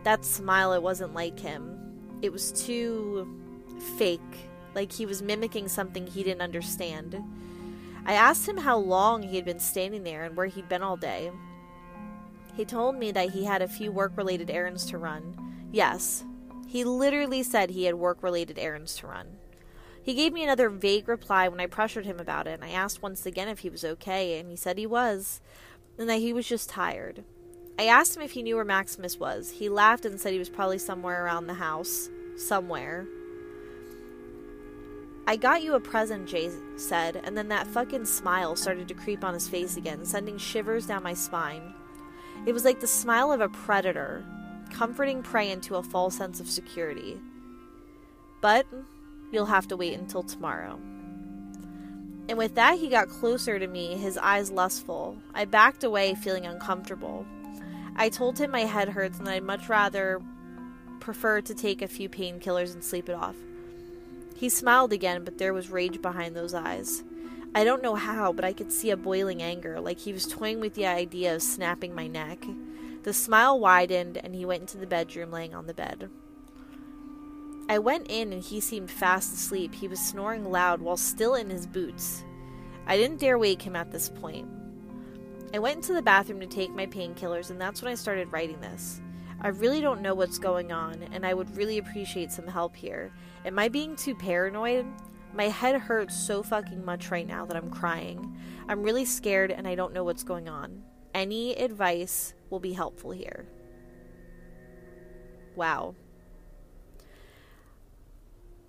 That 0.02 0.24
smile, 0.24 0.74
it 0.74 0.82
wasn't 0.82 1.14
like 1.14 1.40
him. 1.40 1.78
It 2.20 2.30
was 2.30 2.52
too 2.52 3.26
fake, 3.96 4.20
like 4.74 4.92
he 4.92 5.06
was 5.06 5.22
mimicking 5.22 5.68
something 5.68 6.06
he 6.06 6.22
didn't 6.22 6.42
understand. 6.42 7.16
I 8.04 8.12
asked 8.12 8.46
him 8.46 8.58
how 8.58 8.76
long 8.76 9.22
he 9.22 9.36
had 9.36 9.46
been 9.46 9.60
standing 9.60 10.04
there 10.04 10.24
and 10.24 10.36
where 10.36 10.46
he'd 10.46 10.68
been 10.68 10.82
all 10.82 10.98
day. 10.98 11.30
He 12.54 12.66
told 12.66 12.96
me 12.96 13.12
that 13.12 13.30
he 13.30 13.44
had 13.44 13.62
a 13.62 13.68
few 13.68 13.90
work 13.90 14.12
related 14.16 14.50
errands 14.50 14.84
to 14.86 14.98
run. 14.98 15.36
Yes, 15.72 16.22
he 16.66 16.84
literally 16.84 17.42
said 17.42 17.70
he 17.70 17.84
had 17.84 17.94
work 17.94 18.22
related 18.22 18.58
errands 18.58 18.94
to 18.96 19.06
run. 19.06 19.38
He 20.04 20.12
gave 20.12 20.34
me 20.34 20.44
another 20.44 20.68
vague 20.68 21.08
reply 21.08 21.48
when 21.48 21.60
I 21.60 21.66
pressured 21.66 22.04
him 22.04 22.20
about 22.20 22.46
it, 22.46 22.52
and 22.52 22.64
I 22.64 22.70
asked 22.70 23.02
once 23.02 23.24
again 23.24 23.48
if 23.48 23.60
he 23.60 23.70
was 23.70 23.84
okay, 23.84 24.38
and 24.38 24.50
he 24.50 24.56
said 24.56 24.76
he 24.76 24.86
was, 24.86 25.40
and 25.98 26.08
that 26.10 26.18
he 26.18 26.34
was 26.34 26.46
just 26.46 26.68
tired. 26.68 27.24
I 27.78 27.86
asked 27.86 28.14
him 28.14 28.22
if 28.22 28.32
he 28.32 28.42
knew 28.42 28.56
where 28.56 28.66
Maximus 28.66 29.18
was. 29.18 29.50
He 29.50 29.70
laughed 29.70 30.04
and 30.04 30.20
said 30.20 30.34
he 30.34 30.38
was 30.38 30.50
probably 30.50 30.76
somewhere 30.76 31.24
around 31.24 31.46
the 31.46 31.54
house. 31.54 32.10
Somewhere. 32.36 33.06
I 35.26 35.36
got 35.36 35.62
you 35.62 35.74
a 35.74 35.80
present, 35.80 36.28
Jay 36.28 36.50
said, 36.76 37.16
and 37.24 37.36
then 37.36 37.48
that 37.48 37.66
fucking 37.66 38.04
smile 38.04 38.56
started 38.56 38.88
to 38.88 38.94
creep 38.94 39.24
on 39.24 39.32
his 39.32 39.48
face 39.48 39.78
again, 39.78 40.04
sending 40.04 40.36
shivers 40.36 40.86
down 40.86 41.02
my 41.02 41.14
spine. 41.14 41.72
It 42.44 42.52
was 42.52 42.66
like 42.66 42.80
the 42.80 42.86
smile 42.86 43.32
of 43.32 43.40
a 43.40 43.48
predator, 43.48 44.22
comforting 44.70 45.22
prey 45.22 45.50
into 45.50 45.76
a 45.76 45.82
false 45.82 46.14
sense 46.14 46.40
of 46.40 46.50
security. 46.50 47.18
But 48.42 48.66
you'll 49.30 49.46
have 49.46 49.68
to 49.68 49.76
wait 49.76 49.98
until 49.98 50.22
tomorrow. 50.22 50.78
And 52.28 52.38
with 52.38 52.54
that, 52.54 52.78
he 52.78 52.88
got 52.88 53.08
closer 53.08 53.58
to 53.58 53.66
me, 53.66 53.96
his 53.96 54.16
eyes 54.16 54.50
lustful. 54.50 55.18
I 55.34 55.44
backed 55.44 55.84
away, 55.84 56.14
feeling 56.14 56.46
uncomfortable. 56.46 57.26
I 57.96 58.08
told 58.08 58.38
him 58.38 58.50
my 58.50 58.60
head 58.60 58.88
hurts 58.88 59.18
and 59.18 59.28
I'd 59.28 59.42
much 59.42 59.68
rather 59.68 60.22
prefer 61.00 61.40
to 61.42 61.54
take 61.54 61.82
a 61.82 61.88
few 61.88 62.08
painkillers 62.08 62.72
and 62.72 62.82
sleep 62.82 63.08
it 63.08 63.14
off. 63.14 63.36
He 64.36 64.48
smiled 64.48 64.92
again, 64.92 65.22
but 65.24 65.38
there 65.38 65.54
was 65.54 65.70
rage 65.70 66.00
behind 66.00 66.34
those 66.34 66.54
eyes. 66.54 67.04
I 67.54 67.62
don't 67.62 67.82
know 67.82 67.94
how, 67.94 68.32
but 68.32 68.44
I 68.44 68.52
could 68.52 68.72
see 68.72 68.90
a 68.90 68.96
boiling 68.96 69.42
anger, 69.42 69.80
like 69.80 69.98
he 69.98 70.12
was 70.12 70.26
toying 70.26 70.58
with 70.58 70.74
the 70.74 70.86
idea 70.86 71.36
of 71.36 71.42
snapping 71.42 71.94
my 71.94 72.08
neck. 72.08 72.44
The 73.04 73.12
smile 73.12 73.60
widened, 73.60 74.16
and 74.16 74.34
he 74.34 74.44
went 74.44 74.62
into 74.62 74.78
the 74.78 74.86
bedroom, 74.86 75.30
laying 75.30 75.54
on 75.54 75.66
the 75.66 75.74
bed. 75.74 76.10
I 77.68 77.78
went 77.78 78.10
in, 78.10 78.32
and 78.32 78.42
he 78.42 78.60
seemed 78.60 78.90
fast 78.90 79.32
asleep. 79.32 79.74
He 79.74 79.88
was 79.88 80.00
snoring 80.00 80.50
loud 80.50 80.82
while 80.82 80.96
still 80.96 81.34
in 81.34 81.48
his 81.48 81.66
boots. 81.66 82.24
I 82.86 82.96
didn't 82.96 83.20
dare 83.20 83.38
wake 83.38 83.62
him 83.62 83.76
at 83.76 83.90
this 83.90 84.08
point. 84.08 84.48
I 85.54 85.58
went 85.58 85.76
into 85.76 85.94
the 85.94 86.02
bathroom 86.02 86.40
to 86.40 86.46
take 86.46 86.70
my 86.74 86.86
painkillers, 86.86 87.50
and 87.50 87.60
that's 87.60 87.80
when 87.80 87.92
I 87.92 87.94
started 87.94 88.32
writing 88.32 88.60
this. 88.60 89.00
I 89.40 89.48
really 89.48 89.80
don't 89.80 90.02
know 90.02 90.14
what's 90.14 90.38
going 90.38 90.72
on, 90.72 91.02
and 91.12 91.24
I 91.24 91.32
would 91.32 91.56
really 91.56 91.78
appreciate 91.78 92.32
some 92.32 92.46
help 92.46 92.76
here. 92.76 93.12
Am 93.44 93.58
I 93.58 93.68
being 93.68 93.96
too 93.96 94.14
paranoid? 94.14 94.86
My 95.34 95.48
head 95.48 95.80
hurts 95.80 96.14
so 96.14 96.42
fucking 96.42 96.84
much 96.84 97.10
right 97.10 97.26
now 97.26 97.44
that 97.46 97.56
I'm 97.56 97.70
crying. 97.70 98.36
I'm 98.68 98.82
really 98.82 99.04
scared 99.04 99.50
and 99.50 99.66
I 99.66 99.74
don't 99.74 99.92
know 99.92 100.04
what's 100.04 100.22
going 100.22 100.48
on. 100.48 100.84
Any 101.12 101.54
advice 101.56 102.34
will 102.50 102.60
be 102.60 102.72
helpful 102.72 103.10
here. 103.10 103.46
Wow. 105.56 105.96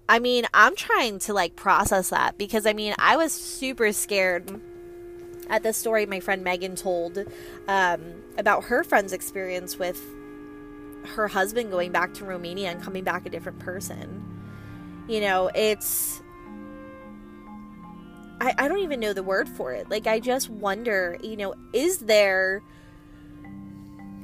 I 0.08 0.20
mean, 0.20 0.46
I'm 0.54 0.76
trying 0.76 1.20
to 1.20 1.34
like 1.34 1.56
process 1.56 2.10
that 2.10 2.38
because 2.38 2.66
I 2.66 2.74
mean, 2.74 2.94
I 3.00 3.18
was 3.18 3.32
super 3.32 3.92
scared 3.92 4.62
at 5.50 5.64
the 5.64 5.74
story 5.74 6.06
my 6.06 6.20
friend 6.20 6.44
Megan 6.44 6.76
told 6.76 7.18
um, 7.68 8.02
about 8.38 8.66
her 8.66 8.84
friend's 8.84 9.14
experience 9.14 9.78
with 9.78 10.02
her 11.06 11.28
husband 11.28 11.72
going 11.72 11.92
back 11.92 12.14
to 12.16 12.26
Romania 12.26 12.72
and 12.72 12.82
coming 12.82 13.04
back 13.04 13.26
a 13.26 13.30
different 13.30 13.60
person. 13.60 14.24
You 15.08 15.22
know, 15.22 15.52
it's. 15.54 16.22
I, 18.42 18.54
I 18.58 18.68
don't 18.68 18.80
even 18.80 19.00
know 19.00 19.14
the 19.14 19.24
word 19.24 19.48
for 19.48 19.72
it. 19.72 19.90
Like, 19.90 20.08
I 20.08 20.20
just 20.20 20.50
wonder, 20.50 21.18
you 21.24 21.38
know, 21.38 21.54
is 21.74 22.00
there. 22.00 22.64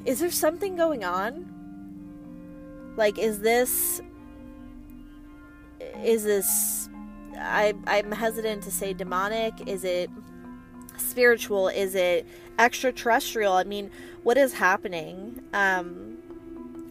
Is 0.05 0.19
there 0.19 0.31
something 0.31 0.75
going 0.75 1.03
on? 1.03 2.93
Like, 2.97 3.19
is 3.19 3.39
this. 3.39 4.01
Is 6.03 6.23
this. 6.23 6.89
I, 7.37 7.73
I'm 7.87 8.11
hesitant 8.11 8.63
to 8.63 8.71
say 8.71 8.93
demonic. 8.93 9.67
Is 9.67 9.83
it 9.83 10.09
spiritual? 10.97 11.67
Is 11.69 11.95
it 11.95 12.27
extraterrestrial? 12.59 13.53
I 13.53 13.63
mean, 13.63 13.89
what 14.23 14.37
is 14.37 14.53
happening? 14.53 15.41
Um, 15.53 16.17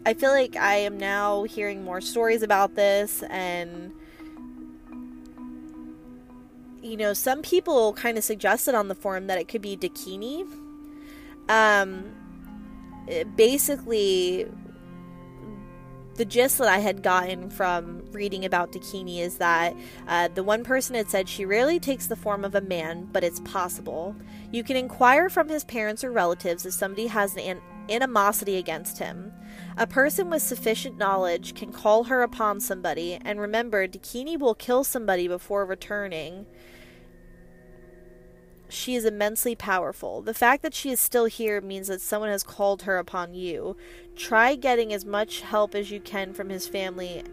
I 0.04 0.14
feel 0.14 0.30
like 0.30 0.56
I 0.56 0.76
am 0.76 0.98
now 0.98 1.44
hearing 1.44 1.84
more 1.84 2.00
stories 2.00 2.42
about 2.42 2.74
this, 2.74 3.22
and 3.24 3.92
you 6.82 6.96
know, 6.96 7.12
some 7.12 7.42
people 7.42 7.92
kind 7.92 8.16
of 8.16 8.24
suggested 8.24 8.74
on 8.74 8.88
the 8.88 8.94
forum 8.94 9.26
that 9.26 9.38
it 9.38 9.48
could 9.48 9.62
be 9.62 9.76
Dakini. 9.76 10.46
Um, 11.48 12.12
basically, 13.36 14.46
the 16.20 16.26
gist 16.26 16.58
that 16.58 16.68
I 16.68 16.80
had 16.80 17.02
gotten 17.02 17.48
from 17.48 18.04
reading 18.12 18.44
about 18.44 18.72
Dakini 18.72 19.20
is 19.20 19.38
that 19.38 19.74
uh, 20.06 20.28
the 20.28 20.44
one 20.44 20.64
person 20.64 20.94
had 20.94 21.08
said 21.08 21.30
she 21.30 21.46
rarely 21.46 21.80
takes 21.80 22.08
the 22.08 22.14
form 22.14 22.44
of 22.44 22.54
a 22.54 22.60
man, 22.60 23.08
but 23.10 23.24
it's 23.24 23.40
possible. 23.40 24.14
You 24.52 24.62
can 24.62 24.76
inquire 24.76 25.30
from 25.30 25.48
his 25.48 25.64
parents 25.64 26.04
or 26.04 26.12
relatives 26.12 26.66
if 26.66 26.74
somebody 26.74 27.06
has 27.06 27.34
an 27.38 27.62
animosity 27.88 28.58
against 28.58 28.98
him. 28.98 29.32
A 29.78 29.86
person 29.86 30.28
with 30.28 30.42
sufficient 30.42 30.98
knowledge 30.98 31.54
can 31.54 31.72
call 31.72 32.04
her 32.04 32.20
upon 32.20 32.60
somebody, 32.60 33.18
and 33.24 33.40
remember, 33.40 33.88
Dakini 33.88 34.38
will 34.38 34.54
kill 34.54 34.84
somebody 34.84 35.26
before 35.26 35.64
returning. 35.64 36.44
She 38.70 38.94
is 38.94 39.04
immensely 39.04 39.54
powerful. 39.54 40.22
The 40.22 40.34
fact 40.34 40.62
that 40.62 40.74
she 40.74 40.90
is 40.90 41.00
still 41.00 41.26
here 41.26 41.60
means 41.60 41.88
that 41.88 42.00
someone 42.00 42.30
has 42.30 42.42
called 42.42 42.82
her 42.82 42.98
upon 42.98 43.34
you. 43.34 43.76
Try 44.16 44.54
getting 44.54 44.92
as 44.92 45.04
much 45.04 45.40
help 45.40 45.74
as 45.74 45.90
you 45.90 46.00
can 46.00 46.32
from 46.32 46.48
his 46.48 46.68
family. 46.68 47.24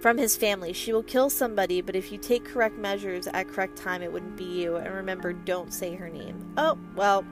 From 0.00 0.18
his 0.18 0.36
family. 0.36 0.72
She 0.72 0.92
will 0.92 1.02
kill 1.02 1.30
somebody, 1.30 1.80
but 1.80 1.94
if 1.94 2.10
you 2.10 2.18
take 2.18 2.44
correct 2.44 2.76
measures 2.76 3.26
at 3.26 3.48
correct 3.48 3.76
time, 3.76 4.02
it 4.02 4.12
wouldn't 4.12 4.36
be 4.36 4.44
you. 4.44 4.76
And 4.76 4.92
remember, 4.94 5.32
don't 5.32 5.72
say 5.72 5.94
her 5.94 6.08
name. 6.08 6.54
Oh, 6.56 6.78
well. 6.96 7.24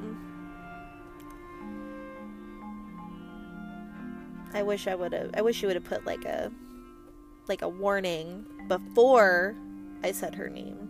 I 4.52 4.62
wish 4.62 4.86
I 4.86 4.94
would 4.94 5.12
have. 5.12 5.30
I 5.34 5.42
wish 5.42 5.62
you 5.62 5.68
would 5.68 5.76
have 5.76 5.84
put 5.84 6.04
like 6.04 6.24
a, 6.24 6.52
like 7.48 7.62
a 7.62 7.68
warning 7.68 8.44
before 8.68 9.56
I 10.02 10.12
said 10.12 10.34
her 10.34 10.48
name. 10.48 10.89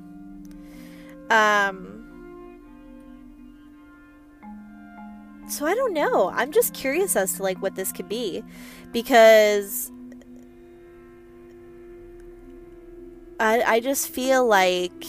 Um. 1.30 1.96
So 5.48 5.66
I 5.66 5.74
don't 5.74 5.92
know. 5.92 6.30
I'm 6.34 6.52
just 6.52 6.74
curious 6.74 7.16
as 7.16 7.34
to 7.34 7.42
like 7.42 7.60
what 7.62 7.74
this 7.74 7.92
could 7.92 8.08
be, 8.08 8.42
because 8.92 9.90
I 13.40 13.62
I 13.62 13.80
just 13.80 14.08
feel 14.08 14.46
like 14.46 15.04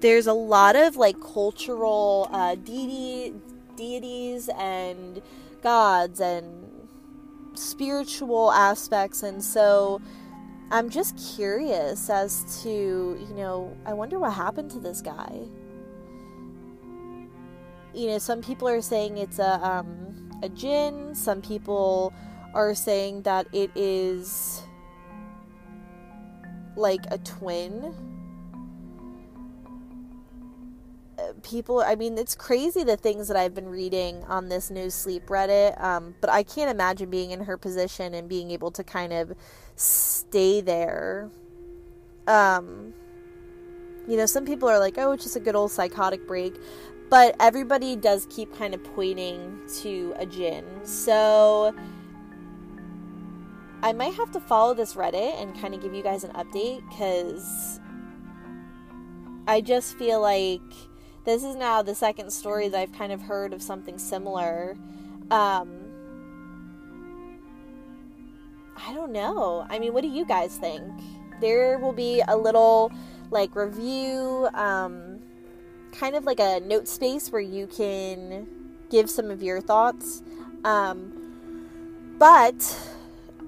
there's 0.00 0.26
a 0.26 0.32
lot 0.32 0.76
of 0.76 0.96
like 0.96 1.20
cultural 1.20 2.28
uh, 2.32 2.54
deity 2.54 3.34
deities 3.76 4.48
and 4.58 5.20
gods 5.62 6.20
and 6.20 6.66
spiritual 7.54 8.52
aspects 8.52 9.22
and 9.22 9.42
so 9.42 10.00
I'm 10.70 10.88
just 10.88 11.16
curious 11.36 12.08
as 12.08 12.62
to, 12.62 12.70
you 12.70 13.34
know, 13.34 13.76
I 13.84 13.92
wonder 13.92 14.18
what 14.20 14.32
happened 14.32 14.70
to 14.72 14.78
this 14.78 15.00
guy. 15.00 15.48
You 17.92 18.06
know, 18.06 18.18
some 18.18 18.40
people 18.40 18.68
are 18.68 18.80
saying 18.80 19.18
it's 19.18 19.40
a 19.40 19.54
um 19.66 20.30
a 20.42 20.48
jinn, 20.48 21.14
some 21.14 21.42
people 21.42 22.12
are 22.54 22.74
saying 22.74 23.22
that 23.22 23.46
it 23.52 23.70
is 23.74 24.62
like 26.76 27.00
a 27.10 27.18
twin 27.18 27.94
people 31.42 31.80
i 31.80 31.94
mean 31.94 32.18
it's 32.18 32.34
crazy 32.34 32.84
the 32.84 32.96
things 32.96 33.28
that 33.28 33.36
i've 33.36 33.54
been 33.54 33.68
reading 33.68 34.22
on 34.24 34.48
this 34.48 34.70
No 34.70 34.88
Sleep 34.88 35.26
reddit 35.26 35.80
um, 35.82 36.14
but 36.20 36.30
i 36.30 36.42
can't 36.42 36.70
imagine 36.70 37.10
being 37.10 37.30
in 37.30 37.44
her 37.44 37.56
position 37.56 38.14
and 38.14 38.28
being 38.28 38.50
able 38.50 38.70
to 38.72 38.84
kind 38.84 39.12
of 39.12 39.32
stay 39.80 40.60
there. 40.60 41.30
Um, 42.26 42.92
you 44.06 44.16
know 44.16 44.26
some 44.26 44.44
people 44.44 44.68
are 44.68 44.78
like 44.78 44.98
oh 44.98 45.12
it's 45.12 45.24
just 45.24 45.36
a 45.36 45.40
good 45.40 45.54
old 45.54 45.70
psychotic 45.70 46.26
break 46.26 46.54
but 47.08 47.34
everybody 47.40 47.96
does 47.96 48.26
keep 48.30 48.56
kind 48.56 48.72
of 48.72 48.82
pointing 48.94 49.60
to 49.80 50.14
a 50.16 50.26
jinn. 50.26 50.64
So 50.84 51.74
i 53.82 53.92
might 53.92 54.14
have 54.14 54.30
to 54.32 54.40
follow 54.40 54.74
this 54.74 54.94
reddit 54.94 55.40
and 55.40 55.58
kind 55.60 55.74
of 55.74 55.80
give 55.80 55.94
you 55.94 56.02
guys 56.02 56.24
an 56.24 56.32
update 56.32 56.86
because 56.90 57.80
i 59.46 59.60
just 59.60 59.96
feel 59.96 60.20
like 60.20 60.60
this 61.24 61.44
is 61.44 61.56
now 61.56 61.82
the 61.82 61.94
second 61.94 62.32
story 62.32 62.68
that 62.68 62.78
I've 62.78 62.92
kind 62.92 63.12
of 63.12 63.22
heard 63.22 63.52
of 63.52 63.62
something 63.62 63.98
similar. 63.98 64.76
Um, 65.30 65.80
I 68.76 68.94
don't 68.94 69.12
know. 69.12 69.66
I 69.68 69.78
mean, 69.78 69.92
what 69.92 70.02
do 70.02 70.08
you 70.08 70.24
guys 70.24 70.56
think? 70.56 70.82
There 71.40 71.78
will 71.78 71.92
be 71.92 72.22
a 72.26 72.36
little 72.36 72.90
like 73.30 73.54
review 73.54 74.48
um, 74.54 75.20
kind 75.92 76.16
of 76.16 76.24
like 76.24 76.40
a 76.40 76.60
note 76.60 76.88
space 76.88 77.30
where 77.30 77.42
you 77.42 77.66
can 77.66 78.48
give 78.90 79.10
some 79.10 79.30
of 79.30 79.42
your 79.42 79.60
thoughts. 79.60 80.22
Um, 80.64 82.16
but 82.18 82.62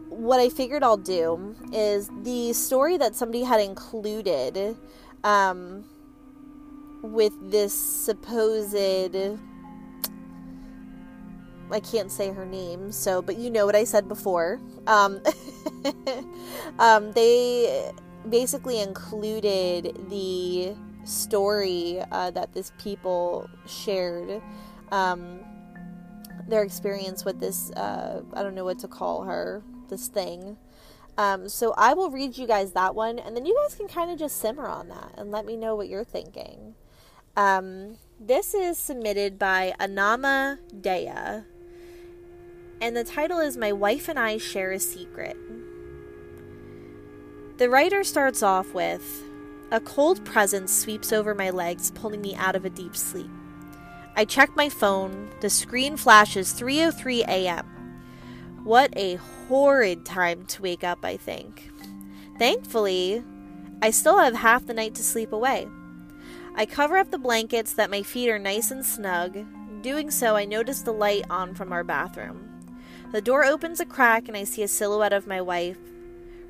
what 0.09 0.41
I 0.41 0.49
figured 0.49 0.83
I'll 0.83 0.97
do 0.97 1.57
is 1.73 2.11
the 2.23 2.53
story 2.53 2.97
that 2.99 3.15
somebody 3.15 3.43
had 3.45 3.61
included 3.61 4.77
um, 5.25 5.85
with 7.03 7.33
this 7.51 7.75
supposed. 7.75 8.75
I 11.71 11.81
can't 11.81 12.13
say 12.13 12.31
her 12.31 12.45
name, 12.45 12.93
so 12.93 13.23
but 13.23 13.37
you 13.39 13.51
know 13.51 13.67
what 13.67 13.75
I 13.77 13.85
said 13.85 14.09
before. 14.09 14.61
Um, 14.87 15.21
um, 16.79 17.13
they 17.13 17.93
basically 18.29 18.81
included 18.81 20.09
the 20.09 20.75
story 21.05 22.01
uh, 22.11 22.31
that 22.31 22.53
this 22.53 22.73
people 22.79 23.49
shared 23.67 24.41
um, 24.91 25.41
their 26.49 26.63
experience 26.63 27.25
with 27.25 27.41
this 27.41 27.71
uh, 27.73 28.23
i 28.35 28.43
don't 28.43 28.55
know 28.55 28.65
what 28.65 28.79
to 28.79 28.89
call 28.89 29.25
her 29.25 29.63
this 29.89 30.09
thing 30.09 30.57
um, 31.19 31.49
so 31.49 31.75
i 31.77 31.95
will 31.95 32.11
read 32.11 32.37
you 32.37 32.47
guys 32.47 32.73
that 32.73 32.95
one 32.95 33.19
and 33.19 33.37
then 33.37 33.47
you 33.47 33.57
guys 33.63 33.75
can 33.75 33.89
kind 33.89 34.11
of 34.11 34.19
just 34.19 34.39
simmer 34.39 34.67
on 34.67 34.89
that 34.89 35.13
and 35.17 35.31
let 35.31 35.47
me 35.47 35.57
know 35.57 35.75
what 35.75 35.89
you're 35.89 36.05
thinking 36.05 36.75
um, 37.37 37.97
this 38.21 38.55
is 38.55 38.79
submitted 38.79 39.39
by 39.39 39.75
anama 39.81 40.59
dea 40.81 41.43
and 42.81 42.97
the 42.97 43.05
title 43.05 43.39
is 43.39 43.57
my 43.57 43.73
wife 43.73 44.09
and 44.09 44.19
i 44.19 44.37
share 44.37 44.73
a 44.73 44.79
secret 44.79 45.37
the 47.59 47.71
writer 47.71 48.03
starts 48.03 48.43
off 48.43 48.75
with 48.75 49.23
A 49.71 49.79
cold 49.79 50.25
presence 50.25 50.77
sweeps 50.77 51.13
over 51.13 51.33
my 51.33 51.51
legs, 51.51 51.93
pulling 51.93 52.21
me 52.21 52.35
out 52.35 52.57
of 52.57 52.65
a 52.65 52.71
deep 52.71 52.97
sleep. 52.97 53.31
I 54.17 54.25
check 54.25 54.57
my 54.57 54.69
phone. 54.69 55.31
The 55.41 55.49
screen 55.49 55.97
flashes 55.97 56.53
3:03 56.55 57.21
a.m. 57.29 57.67
What 58.65 58.93
a 58.97 59.15
horrid 59.15 60.05
time 60.05 60.45
to 60.47 60.63
wake 60.63 60.83
up, 60.83 61.05
I 61.05 61.17
think. 61.17 61.71
Thankfully, 62.37 63.23
I 63.81 63.93
still 63.93 64.19
have 64.19 64.35
half 64.35 64.67
the 64.67 64.75
night 64.75 64.97
to 64.97 65.05
sleep 65.05 65.33
away. 65.33 65.69
I 66.55 66.67
cover 66.67 66.99
up 66.99 67.11
the 67.11 67.19
blankets 67.19 67.73
that 67.75 67.91
my 67.91 68.03
feet 68.03 68.31
are 68.31 68.39
nice 68.39 68.71
and 68.71 68.85
snug. 68.85 69.47
Doing 69.83 70.11
so, 70.11 70.37
I 70.37 70.45
notice 70.45 70.83
the 70.83 70.93
light 70.93 71.25
on 71.31 71.55
from 71.55 71.73
our 71.73 71.85
bathroom. 71.85 72.49
The 73.11 73.23
door 73.23 73.45
opens 73.45 73.81
a 73.81 73.87
crack 73.87 74.29
and 74.29 74.37
I 74.37 74.45
see 74.45 74.63
a 74.63 74.69
silhouette 74.69 75.13
of 75.13 75.27
my 75.27 75.41
wife 75.41 75.79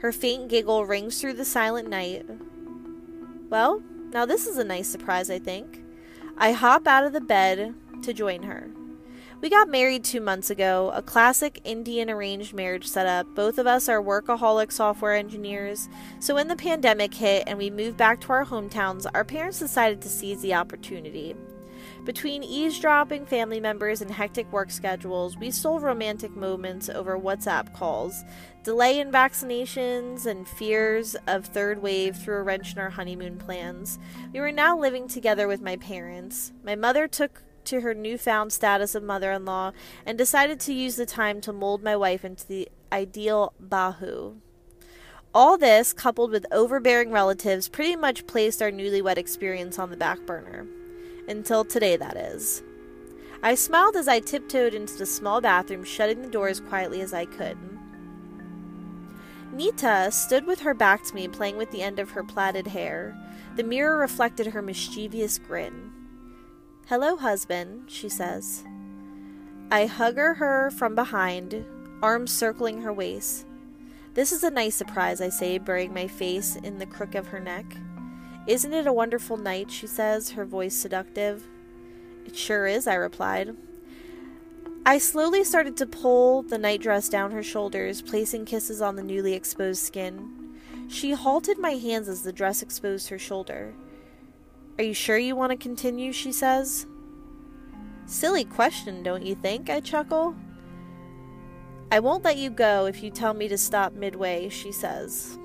her 0.02 0.10
faint 0.10 0.48
giggle 0.48 0.84
rings 0.84 1.20
through 1.20 1.34
the 1.34 1.44
silent 1.44 1.88
night. 1.88 2.26
Well, 3.48 3.80
now 4.12 4.26
this 4.26 4.48
is 4.48 4.58
a 4.58 4.64
nice 4.64 4.88
surprise, 4.88 5.30
I 5.30 5.38
think. 5.38 5.80
I 6.36 6.50
hop 6.50 6.88
out 6.88 7.04
of 7.04 7.12
the 7.12 7.20
bed 7.20 7.74
to 8.02 8.12
join 8.12 8.42
her. 8.42 8.68
We 9.42 9.50
got 9.50 9.68
married 9.68 10.04
two 10.04 10.20
months 10.20 10.50
ago, 10.50 10.92
a 10.94 11.02
classic 11.02 11.60
Indian 11.64 12.08
arranged 12.08 12.54
marriage 12.54 12.86
setup. 12.86 13.26
Both 13.34 13.58
of 13.58 13.66
us 13.66 13.88
are 13.88 14.00
workaholic 14.00 14.70
software 14.70 15.16
engineers. 15.16 15.88
So 16.20 16.36
when 16.36 16.46
the 16.46 16.54
pandemic 16.54 17.12
hit 17.12 17.42
and 17.48 17.58
we 17.58 17.68
moved 17.68 17.96
back 17.96 18.20
to 18.20 18.32
our 18.32 18.46
hometowns, 18.46 19.04
our 19.12 19.24
parents 19.24 19.58
decided 19.58 20.00
to 20.02 20.08
seize 20.08 20.42
the 20.42 20.54
opportunity. 20.54 21.34
Between 22.04 22.44
eavesdropping 22.44 23.26
family 23.26 23.58
members 23.58 24.00
and 24.00 24.12
hectic 24.12 24.50
work 24.52 24.70
schedules, 24.70 25.36
we 25.36 25.50
stole 25.50 25.80
romantic 25.80 26.36
moments 26.36 26.88
over 26.88 27.18
WhatsApp 27.18 27.74
calls. 27.74 28.22
Delay 28.62 29.00
in 29.00 29.10
vaccinations 29.10 30.24
and 30.24 30.46
fears 30.46 31.16
of 31.26 31.46
third 31.46 31.82
wave 31.82 32.14
threw 32.14 32.36
a 32.36 32.42
wrench 32.44 32.74
in 32.74 32.78
our 32.78 32.90
honeymoon 32.90 33.38
plans. 33.38 33.98
We 34.32 34.38
were 34.38 34.52
now 34.52 34.78
living 34.78 35.08
together 35.08 35.48
with 35.48 35.60
my 35.60 35.74
parents. 35.78 36.52
My 36.62 36.76
mother 36.76 37.08
took 37.08 37.42
to 37.66 37.80
her 37.80 37.94
newfound 37.94 38.52
status 38.52 38.94
of 38.94 39.02
mother 39.02 39.32
in 39.32 39.44
law 39.44 39.72
and 40.04 40.18
decided 40.18 40.60
to 40.60 40.72
use 40.72 40.96
the 40.96 41.06
time 41.06 41.40
to 41.40 41.52
mold 41.52 41.82
my 41.82 41.96
wife 41.96 42.24
into 42.24 42.46
the 42.46 42.68
ideal 42.92 43.54
Bahu. 43.62 44.36
All 45.34 45.56
this, 45.56 45.92
coupled 45.92 46.30
with 46.30 46.44
overbearing 46.52 47.10
relatives, 47.10 47.68
pretty 47.68 47.96
much 47.96 48.26
placed 48.26 48.60
our 48.60 48.70
newlywed 48.70 49.16
experience 49.16 49.78
on 49.78 49.90
the 49.90 49.96
back 49.96 50.26
burner. 50.26 50.66
Until 51.26 51.64
today, 51.64 51.96
that 51.96 52.16
is. 52.16 52.62
I 53.42 53.54
smiled 53.54 53.96
as 53.96 54.08
I 54.08 54.20
tiptoed 54.20 54.74
into 54.74 54.94
the 54.94 55.06
small 55.06 55.40
bathroom, 55.40 55.84
shutting 55.84 56.22
the 56.22 56.28
door 56.28 56.48
as 56.48 56.60
quietly 56.60 57.00
as 57.00 57.14
I 57.14 57.24
could. 57.24 57.56
Nita 59.52 60.10
stood 60.10 60.46
with 60.46 60.60
her 60.60 60.74
back 60.74 61.02
to 61.04 61.14
me, 61.14 61.28
playing 61.28 61.56
with 61.56 61.70
the 61.70 61.82
end 61.82 61.98
of 61.98 62.10
her 62.10 62.24
plaited 62.24 62.66
hair. 62.66 63.16
The 63.56 63.64
mirror 63.64 63.98
reflected 63.98 64.48
her 64.48 64.62
mischievous 64.62 65.38
grin. 65.38 65.91
Hello, 66.88 67.16
husband, 67.16 67.84
she 67.86 68.08
says. 68.08 68.64
I 69.70 69.86
hug 69.86 70.16
her 70.16 70.70
from 70.72 70.94
behind, 70.96 71.64
arms 72.02 72.32
circling 72.32 72.82
her 72.82 72.92
waist. 72.92 73.46
This 74.14 74.32
is 74.32 74.42
a 74.42 74.50
nice 74.50 74.74
surprise, 74.74 75.20
I 75.20 75.28
say, 75.28 75.58
burying 75.58 75.94
my 75.94 76.08
face 76.08 76.56
in 76.56 76.78
the 76.78 76.86
crook 76.86 77.14
of 77.14 77.28
her 77.28 77.38
neck. 77.38 77.64
Isn't 78.48 78.72
it 78.72 78.88
a 78.88 78.92
wonderful 78.92 79.36
night? 79.36 79.70
she 79.70 79.86
says, 79.86 80.30
her 80.30 80.44
voice 80.44 80.74
seductive. 80.74 81.46
It 82.26 82.36
sure 82.36 82.66
is, 82.66 82.88
I 82.88 82.94
replied. 82.94 83.56
I 84.84 84.98
slowly 84.98 85.44
started 85.44 85.76
to 85.76 85.86
pull 85.86 86.42
the 86.42 86.58
nightdress 86.58 87.08
down 87.08 87.30
her 87.30 87.44
shoulders, 87.44 88.02
placing 88.02 88.44
kisses 88.44 88.82
on 88.82 88.96
the 88.96 89.04
newly 89.04 89.34
exposed 89.34 89.82
skin. 89.82 90.58
She 90.88 91.12
halted 91.12 91.58
my 91.58 91.74
hands 91.76 92.08
as 92.08 92.22
the 92.22 92.32
dress 92.32 92.60
exposed 92.60 93.08
her 93.08 93.18
shoulder. 93.18 93.72
Are 94.78 94.84
you 94.84 94.94
sure 94.94 95.18
you 95.18 95.36
want 95.36 95.50
to 95.50 95.56
continue? 95.56 96.12
she 96.12 96.32
says. 96.32 96.86
Silly 98.06 98.44
question, 98.44 99.02
don't 99.02 99.24
you 99.24 99.34
think? 99.34 99.70
I 99.70 99.80
chuckle. 99.80 100.34
I 101.90 102.00
won't 102.00 102.24
let 102.24 102.38
you 102.38 102.50
go 102.50 102.86
if 102.86 103.02
you 103.02 103.10
tell 103.10 103.34
me 103.34 103.48
to 103.48 103.58
stop 103.58 103.92
midway, 103.92 104.48
she 104.48 104.72
says. 104.72 105.38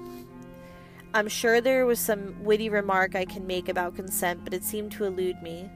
I'm 1.13 1.27
sure 1.27 1.61
there 1.61 1.85
was 1.85 1.99
some 1.99 2.43
witty 2.43 2.69
remark 2.69 3.15
I 3.15 3.25
can 3.25 3.45
make 3.45 3.69
about 3.69 3.95
consent, 3.95 4.43
but 4.43 4.53
it 4.53 4.63
seemed 4.63 4.91
to 4.93 5.05
elude 5.05 5.41
me. 5.41 5.69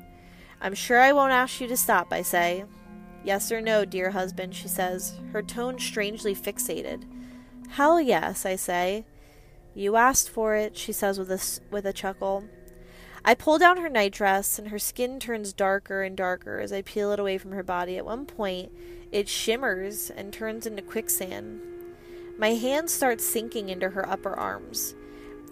I'm 0.61 0.73
sure 0.73 0.99
I 0.99 1.11
won't 1.11 1.33
ask 1.33 1.59
you 1.59 1.67
to 1.67 1.77
stop, 1.77 2.13
I 2.13 2.21
say. 2.21 2.65
Yes 3.23 3.51
or 3.51 3.61
no, 3.61 3.83
dear 3.85 4.11
husband, 4.11 4.55
she 4.55 4.67
says, 4.67 5.19
her 5.33 5.41
tone 5.41 5.77
strangely 5.77 6.35
fixated. 6.35 7.03
Hell 7.69 7.99
yes, 7.99 8.45
I 8.45 8.55
say. 8.55 9.05
You 9.73 9.95
asked 9.95 10.29
for 10.29 10.55
it, 10.55 10.77
she 10.77 10.91
says 10.91 11.17
with 11.19 11.31
a, 11.31 11.59
with 11.69 11.85
a 11.85 11.93
chuckle. 11.93 12.43
I 13.23 13.35
pull 13.35 13.59
down 13.59 13.77
her 13.77 13.89
nightdress, 13.89 14.57
and 14.57 14.69
her 14.69 14.79
skin 14.79 15.19
turns 15.19 15.53
darker 15.53 16.01
and 16.01 16.17
darker 16.17 16.59
as 16.59 16.73
I 16.73 16.81
peel 16.81 17.11
it 17.11 17.19
away 17.19 17.37
from 17.37 17.51
her 17.51 17.61
body. 17.61 17.97
At 17.97 18.05
one 18.05 18.25
point, 18.25 18.71
it 19.11 19.29
shimmers 19.29 20.09
and 20.09 20.33
turns 20.33 20.65
into 20.65 20.81
quicksand. 20.81 21.61
My 22.39 22.55
hands 22.55 22.91
start 22.91 23.21
sinking 23.21 23.69
into 23.69 23.89
her 23.89 24.09
upper 24.09 24.33
arms. 24.33 24.95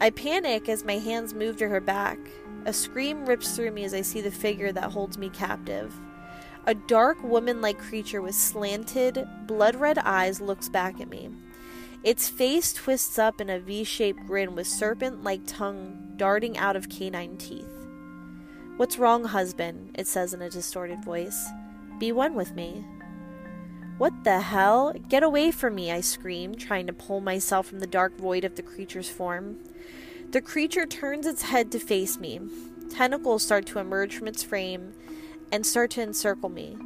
I 0.01 0.10
panic 0.10 0.67
as 0.67 0.84
my 0.84 0.97
hands 0.97 1.36
move 1.36 1.58
to 1.58 1.69
her 1.69 1.79
back. 1.79 2.17
A 2.65 2.73
scream 2.73 3.27
rips 3.27 3.55
through 3.55 3.71
me 3.71 3.84
as 3.84 3.93
I 3.93 4.01
see 4.01 4.21
the 4.21 4.32
figure 4.32 4.71
that 4.71 4.91
holds 4.91 5.19
me 5.19 5.29
captive. 5.29 5.93
A 6.65 6.73
dark 6.73 7.21
woman 7.23 7.62
like 7.62 7.77
creature 7.77 8.21
with 8.21 8.36
slanted, 8.36 9.27
blood 9.45 9.75
red 9.75 9.99
eyes 9.99 10.41
looks 10.41 10.69
back 10.69 10.99
at 10.99 11.10
me. 11.10 11.29
Its 12.03 12.29
face 12.29 12.73
twists 12.73 13.19
up 13.19 13.39
in 13.39 13.49
a 13.49 13.60
V 13.60 13.84
shaped 13.84 14.25
grin 14.25 14.55
with 14.55 14.67
serpent 14.67 15.23
like 15.23 15.41
tongue 15.45 16.09
darting 16.19 16.58
out 16.58 16.75
of 16.75 16.89
canine 16.89 17.38
teeth. 17.38 17.88
What's 18.77 18.99
wrong, 18.99 19.23
husband? 19.23 19.95
It 19.97 20.05
says 20.05 20.34
in 20.34 20.41
a 20.41 20.49
distorted 20.49 21.03
voice. 21.03 21.47
Be 21.97 22.12
one 22.12 22.36
with 22.36 22.53
me. 22.53 22.86
What 23.97 24.23
the 24.23 24.41
hell? 24.41 24.93
Get 25.08 25.23
away 25.23 25.51
from 25.51 25.75
me, 25.75 25.91
I 25.91 26.01
scream, 26.01 26.55
trying 26.55 26.88
to 26.88 26.93
pull 26.93 27.21
myself 27.21 27.67
from 27.67 27.79
the 27.79 27.88
dark 27.88 28.17
void 28.17 28.43
of 28.43 28.55
the 28.55 28.62
creature's 28.62 29.10
form. 29.10 29.60
The 30.32 30.41
creature 30.41 30.86
turns 30.86 31.25
its 31.25 31.43
head 31.43 31.71
to 31.71 31.79
face 31.79 32.19
me. 32.19 32.41
Tentacles 32.89 33.43
start 33.43 33.65
to 33.67 33.79
emerge 33.79 34.15
from 34.15 34.27
its 34.27 34.43
frame 34.43 34.93
and 35.51 35.65
start 35.65 35.91
to 35.91 36.01
encircle 36.01 36.49
me. 36.49 36.77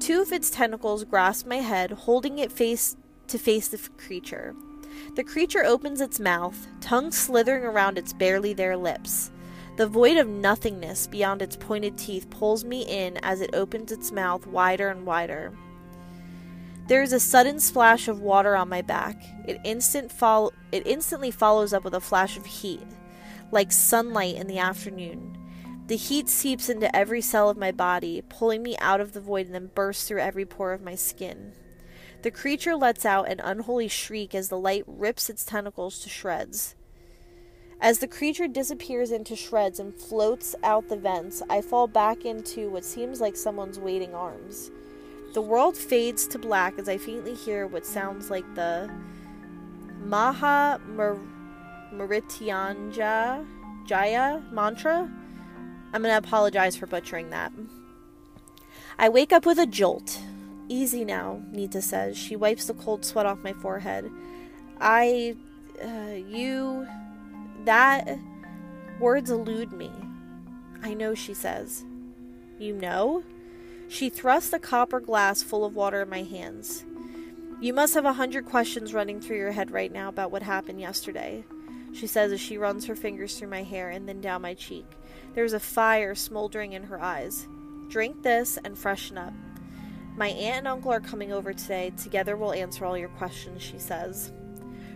Two 0.00 0.20
of 0.20 0.32
its 0.32 0.50
tentacles 0.50 1.04
grasp 1.04 1.46
my 1.46 1.56
head, 1.56 1.92
holding 1.92 2.38
it 2.38 2.50
face 2.50 2.96
to 3.28 3.38
face 3.38 3.68
the 3.68 3.78
creature. 3.96 4.54
The 5.14 5.24
creature 5.24 5.64
opens 5.64 6.00
its 6.00 6.20
mouth, 6.20 6.66
tongue 6.80 7.12
slithering 7.12 7.64
around 7.64 7.98
its 7.98 8.12
barely 8.12 8.52
there 8.52 8.76
lips. 8.76 9.30
The 9.76 9.86
void 9.86 10.18
of 10.18 10.28
nothingness 10.28 11.06
beyond 11.06 11.40
its 11.40 11.56
pointed 11.56 11.96
teeth 11.96 12.28
pulls 12.30 12.64
me 12.64 12.82
in 12.82 13.16
as 13.22 13.40
it 13.40 13.54
opens 13.54 13.90
its 13.90 14.12
mouth 14.12 14.46
wider 14.46 14.88
and 14.88 15.06
wider. 15.06 15.52
There 16.88 17.02
is 17.02 17.12
a 17.12 17.20
sudden 17.20 17.58
splash 17.60 18.08
of 18.08 18.20
water 18.20 18.54
on 18.54 18.68
my 18.68 18.82
back. 18.82 19.16
It 19.46 19.60
instant 19.64 20.12
fol- 20.12 20.52
it 20.72 20.86
instantly 20.86 21.30
follows 21.30 21.72
up 21.72 21.84
with 21.84 21.94
a 21.94 22.00
flash 22.00 22.36
of 22.36 22.44
heat, 22.44 22.86
like 23.50 23.72
sunlight 23.72 24.34
in 24.34 24.46
the 24.46 24.58
afternoon. 24.58 25.38
The 25.86 25.96
heat 25.96 26.28
seeps 26.28 26.68
into 26.68 26.94
every 26.94 27.20
cell 27.20 27.48
of 27.48 27.56
my 27.56 27.72
body, 27.72 28.22
pulling 28.28 28.62
me 28.62 28.76
out 28.78 29.00
of 29.00 29.12
the 29.12 29.20
void 29.20 29.46
and 29.46 29.54
then 29.54 29.70
bursts 29.74 30.06
through 30.06 30.20
every 30.20 30.44
pore 30.44 30.72
of 30.72 30.82
my 30.82 30.94
skin. 30.94 31.52
The 32.22 32.30
creature 32.30 32.76
lets 32.76 33.04
out 33.04 33.28
an 33.28 33.40
unholy 33.40 33.88
shriek 33.88 34.32
as 34.34 34.48
the 34.48 34.58
light 34.58 34.84
rips 34.86 35.28
its 35.28 35.44
tentacles 35.44 35.98
to 36.00 36.08
shreds. 36.08 36.76
As 37.80 37.98
the 37.98 38.06
creature 38.06 38.46
disappears 38.46 39.10
into 39.10 39.34
shreds 39.34 39.80
and 39.80 39.92
floats 39.92 40.54
out 40.62 40.88
the 40.88 40.96
vents, 40.96 41.42
I 41.50 41.62
fall 41.62 41.88
back 41.88 42.24
into 42.24 42.70
what 42.70 42.84
seems 42.84 43.20
like 43.20 43.34
someone's 43.34 43.80
waiting 43.80 44.14
arms. 44.14 44.70
The 45.34 45.42
world 45.42 45.76
fades 45.76 46.28
to 46.28 46.38
black 46.38 46.78
as 46.78 46.88
I 46.88 46.96
faintly 46.96 47.34
hear 47.34 47.66
what 47.66 47.84
sounds 47.84 48.30
like 48.30 48.44
the 48.54 48.88
Maha 50.04 50.80
Marityanja 51.92 53.44
Jaya 53.84 54.40
mantra. 54.52 55.10
I'm 55.92 56.02
going 56.02 56.12
to 56.12 56.18
apologize 56.18 56.76
for 56.76 56.86
butchering 56.86 57.30
that. 57.30 57.50
I 58.96 59.08
wake 59.08 59.32
up 59.32 59.44
with 59.44 59.58
a 59.58 59.66
jolt. 59.66 60.20
Easy 60.68 61.04
now, 61.04 61.42
Nita 61.50 61.82
says. 61.82 62.16
She 62.16 62.36
wipes 62.36 62.66
the 62.66 62.74
cold 62.74 63.04
sweat 63.04 63.26
off 63.26 63.44
my 63.44 63.52
forehead. 63.52 64.10
I. 64.80 65.36
Uh, 65.82 66.16
you. 66.16 66.86
That. 67.64 68.18
Words 69.00 69.30
elude 69.30 69.72
me. 69.72 69.90
I 70.82 70.94
know, 70.94 71.14
she 71.14 71.34
says. 71.34 71.84
You 72.58 72.74
know? 72.74 73.22
She 73.88 74.08
thrusts 74.08 74.52
a 74.52 74.58
copper 74.58 75.00
glass 75.00 75.42
full 75.42 75.64
of 75.64 75.76
water 75.76 76.02
in 76.02 76.08
my 76.08 76.22
hands. 76.22 76.84
You 77.60 77.72
must 77.72 77.94
have 77.94 78.04
a 78.04 78.14
hundred 78.14 78.46
questions 78.46 78.94
running 78.94 79.20
through 79.20 79.36
your 79.36 79.52
head 79.52 79.70
right 79.70 79.92
now 79.92 80.08
about 80.08 80.32
what 80.32 80.42
happened 80.42 80.80
yesterday, 80.80 81.44
she 81.92 82.06
says 82.06 82.32
as 82.32 82.40
she 82.40 82.58
runs 82.58 82.86
her 82.86 82.96
fingers 82.96 83.38
through 83.38 83.48
my 83.48 83.62
hair 83.62 83.90
and 83.90 84.08
then 84.08 84.20
down 84.20 84.42
my 84.42 84.54
cheek. 84.54 84.86
There's 85.34 85.52
a 85.52 85.60
fire 85.60 86.14
smoldering 86.14 86.72
in 86.72 86.84
her 86.84 87.00
eyes. 87.00 87.46
Drink 87.88 88.22
this 88.22 88.58
and 88.64 88.76
freshen 88.76 89.18
up. 89.18 89.34
My 90.16 90.28
aunt 90.28 90.58
and 90.58 90.68
uncle 90.68 90.92
are 90.92 91.00
coming 91.00 91.32
over 91.32 91.52
today. 91.52 91.92
Together 91.96 92.36
we'll 92.36 92.52
answer 92.52 92.84
all 92.84 92.98
your 92.98 93.08
questions, 93.10 93.62
she 93.62 93.78
says. 93.78 94.32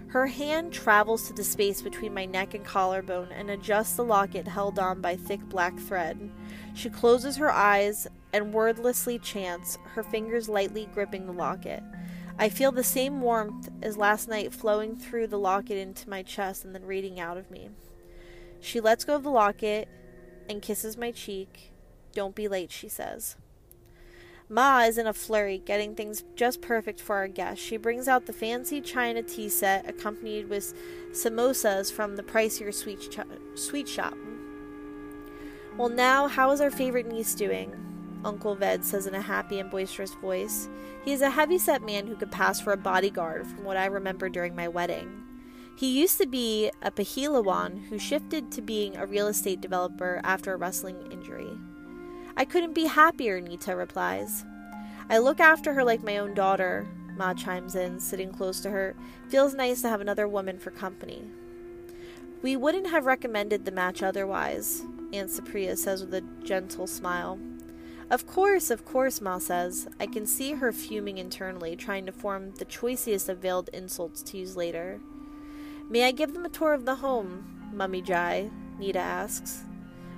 Her 0.08 0.26
hand 0.26 0.72
travels 0.72 1.26
to 1.26 1.32
the 1.32 1.42
space 1.42 1.82
between 1.82 2.14
my 2.14 2.26
neck 2.26 2.54
and 2.54 2.64
collarbone 2.64 3.32
and 3.32 3.50
adjusts 3.50 3.94
the 3.94 4.04
locket 4.04 4.46
held 4.46 4.78
on 4.78 5.00
by 5.00 5.16
thick 5.16 5.40
black 5.48 5.78
thread. 5.78 6.30
She 6.74 6.90
closes 6.90 7.36
her 7.36 7.50
eyes 7.50 8.06
and 8.32 8.52
wordlessly 8.52 9.18
chants, 9.18 9.78
her 9.94 10.02
fingers 10.02 10.48
lightly 10.48 10.88
gripping 10.94 11.26
the 11.26 11.32
locket. 11.32 11.82
I 12.38 12.50
feel 12.50 12.70
the 12.70 12.84
same 12.84 13.20
warmth 13.20 13.70
as 13.82 13.96
last 13.96 14.28
night 14.28 14.52
flowing 14.52 14.96
through 14.96 15.28
the 15.28 15.38
locket 15.38 15.78
into 15.78 16.08
my 16.08 16.22
chest 16.22 16.64
and 16.64 16.74
then 16.74 16.84
radiating 16.84 17.18
out 17.18 17.38
of 17.38 17.50
me. 17.50 17.70
She 18.60 18.80
lets 18.80 19.04
go 19.04 19.16
of 19.16 19.22
the 19.22 19.30
locket 19.30 19.88
and 20.48 20.62
kisses 20.62 20.96
my 20.96 21.10
cheek. 21.10 21.72
Don't 22.12 22.34
be 22.34 22.46
late, 22.46 22.70
she 22.70 22.88
says. 22.88 23.36
Ma 24.48 24.82
is 24.82 24.96
in 24.96 25.08
a 25.08 25.12
flurry, 25.12 25.58
getting 25.58 25.94
things 25.94 26.22
just 26.36 26.60
perfect 26.60 27.00
for 27.00 27.16
our 27.16 27.26
guests. 27.26 27.64
She 27.64 27.76
brings 27.76 28.06
out 28.06 28.26
the 28.26 28.32
fancy 28.32 28.80
china 28.80 29.22
tea 29.22 29.48
set, 29.48 29.88
accompanied 29.88 30.48
with 30.48 30.72
samosas 31.10 31.92
from 31.92 32.14
the 32.14 32.22
pricier 32.22 32.72
sweet, 32.72 33.00
ch- 33.10 33.58
sweet 33.58 33.88
shop. 33.88 34.16
Well, 35.76 35.88
now, 35.88 36.28
how 36.28 36.52
is 36.52 36.60
our 36.60 36.70
favorite 36.70 37.06
niece 37.06 37.34
doing? 37.34 37.74
Uncle 38.24 38.54
Ved 38.54 38.84
says 38.84 39.06
in 39.06 39.14
a 39.14 39.20
happy 39.20 39.58
and 39.58 39.70
boisterous 39.70 40.14
voice. 40.14 40.68
He 41.04 41.12
is 41.12 41.22
a 41.22 41.30
heavy 41.30 41.58
set 41.58 41.82
man 41.82 42.06
who 42.06 42.16
could 42.16 42.30
pass 42.30 42.60
for 42.60 42.72
a 42.72 42.76
bodyguard, 42.76 43.46
from 43.46 43.64
what 43.64 43.76
I 43.76 43.86
remember 43.86 44.28
during 44.28 44.54
my 44.54 44.68
wedding. 44.68 45.22
He 45.76 46.00
used 46.00 46.18
to 46.18 46.26
be 46.26 46.70
a 46.82 46.90
Pahilawan 46.90 47.88
who 47.88 47.98
shifted 47.98 48.50
to 48.52 48.62
being 48.62 48.96
a 48.96 49.06
real 49.06 49.26
estate 49.26 49.60
developer 49.60 50.20
after 50.24 50.54
a 50.54 50.56
wrestling 50.56 51.12
injury. 51.12 51.50
I 52.36 52.44
couldn't 52.44 52.74
be 52.74 52.84
happier, 52.84 53.40
Nita 53.40 53.74
replies. 53.74 54.44
I 55.08 55.18
look 55.18 55.40
after 55.40 55.72
her 55.74 55.84
like 55.84 56.02
my 56.02 56.18
own 56.18 56.34
daughter, 56.34 56.86
Ma 57.16 57.32
chimes 57.32 57.74
in, 57.74 57.98
sitting 57.98 58.30
close 58.30 58.60
to 58.60 58.70
her. 58.70 58.94
Feels 59.28 59.54
nice 59.54 59.80
to 59.82 59.88
have 59.88 60.00
another 60.00 60.28
woman 60.28 60.58
for 60.58 60.70
company. 60.70 61.22
We 62.42 62.56
wouldn't 62.56 62.90
have 62.90 63.06
recommended 63.06 63.64
the 63.64 63.72
match 63.72 64.02
otherwise, 64.02 64.82
Aunt 65.12 65.30
Supriya 65.30 65.76
says 65.78 66.04
with 66.04 66.14
a 66.14 66.20
gentle 66.44 66.86
smile. 66.86 67.38
Of 68.10 68.26
course, 68.26 68.70
of 68.70 68.84
course, 68.84 69.20
Ma 69.20 69.38
says. 69.38 69.88
I 69.98 70.06
can 70.06 70.26
see 70.26 70.52
her 70.52 70.72
fuming 70.72 71.18
internally, 71.18 71.74
trying 71.74 72.06
to 72.06 72.12
form 72.12 72.52
the 72.52 72.64
choicest 72.64 73.28
of 73.28 73.38
veiled 73.38 73.70
insults 73.72 74.22
to 74.24 74.38
use 74.38 74.56
later. 74.56 75.00
May 75.88 76.04
I 76.04 76.12
give 76.12 76.32
them 76.32 76.44
a 76.44 76.50
tour 76.50 76.74
of 76.74 76.84
the 76.84 76.96
home, 76.96 77.70
Mummy 77.72 78.02
Jai? 78.02 78.50
Nita 78.78 78.98
asks. 78.98 79.64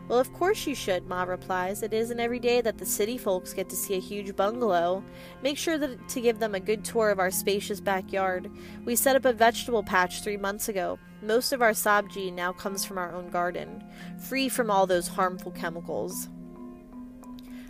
Well, 0.08 0.18
of 0.18 0.32
course 0.32 0.66
you 0.66 0.74
should, 0.74 1.06
Ma 1.06 1.24
replies. 1.24 1.82
It 1.82 1.92
isn't 1.92 2.18
every 2.18 2.38
day 2.38 2.62
that 2.62 2.78
the 2.78 2.86
city 2.86 3.18
folks 3.18 3.52
get 3.52 3.68
to 3.68 3.76
see 3.76 3.94
a 3.94 4.00
huge 4.00 4.34
bungalow. 4.34 5.04
Make 5.42 5.58
sure 5.58 5.76
that, 5.76 6.08
to 6.08 6.20
give 6.22 6.38
them 6.38 6.54
a 6.54 6.60
good 6.60 6.82
tour 6.82 7.10
of 7.10 7.18
our 7.18 7.30
spacious 7.30 7.78
backyard. 7.78 8.50
We 8.86 8.96
set 8.96 9.16
up 9.16 9.26
a 9.26 9.34
vegetable 9.34 9.82
patch 9.82 10.22
three 10.22 10.38
months 10.38 10.70
ago. 10.70 10.98
Most 11.20 11.52
of 11.52 11.60
our 11.60 11.72
sabji 11.72 12.32
now 12.32 12.52
comes 12.52 12.86
from 12.86 12.96
our 12.96 13.12
own 13.12 13.28
garden, 13.28 13.84
free 14.18 14.48
from 14.48 14.70
all 14.70 14.86
those 14.86 15.08
harmful 15.08 15.52
chemicals. 15.52 16.28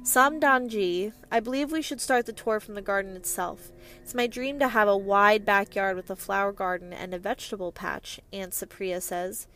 Samdanji, 0.03 1.13
I 1.33 1.41
believe 1.41 1.73
we 1.73 1.83
should 1.83 2.01
start 2.01 2.27
the 2.27 2.33
tour 2.33 2.61
from 2.61 2.75
the 2.75 2.83
garden 2.83 3.17
itself. 3.17 3.73
It's 4.01 4.15
my 4.15 4.29
dream 4.29 4.61
to 4.61 4.69
have 4.69 4.87
a 4.87 4.97
wide 4.97 5.45
backyard 5.45 5.97
with 5.97 6.09
a 6.09 6.17
flower 6.17 6.53
garden 6.53 6.93
and 6.93 7.13
a 7.13 7.19
vegetable 7.19 7.73
patch, 7.73 8.21
Aunt 8.33 8.53
Supriya 8.53 9.03
says. 9.03 9.49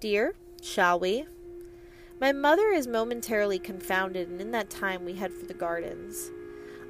Dear, 0.00 0.34
shall 0.62 1.00
we? 1.00 1.26
My 2.20 2.32
mother 2.32 2.70
is 2.70 2.88
momentarily 2.88 3.60
confounded, 3.60 4.28
and 4.28 4.40
in 4.40 4.50
that 4.50 4.70
time 4.70 5.04
we 5.04 5.14
head 5.14 5.32
for 5.32 5.46
the 5.46 5.54
gardens. 5.54 6.32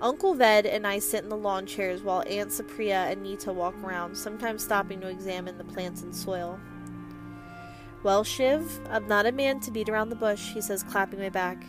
Uncle 0.00 0.32
Ved 0.34 0.64
and 0.64 0.86
I 0.86 1.00
sit 1.00 1.22
in 1.22 1.28
the 1.28 1.36
lawn 1.36 1.66
chairs 1.66 2.02
while 2.02 2.22
Aunt 2.26 2.50
Supriya 2.50 3.12
and 3.12 3.22
Nita 3.22 3.52
walk 3.52 3.74
around, 3.82 4.16
sometimes 4.16 4.64
stopping 4.64 5.00
to 5.00 5.08
examine 5.08 5.58
the 5.58 5.64
plants 5.64 6.02
and 6.02 6.14
soil. 6.14 6.58
Well, 8.02 8.24
Shiv, 8.24 8.80
I'm 8.90 9.06
not 9.06 9.26
a 9.26 9.32
man 9.32 9.60
to 9.60 9.70
beat 9.70 9.88
around 9.88 10.08
the 10.08 10.16
bush, 10.16 10.52
he 10.52 10.60
says, 10.62 10.82
clapping 10.82 11.18
my 11.18 11.28
back. 11.28 11.62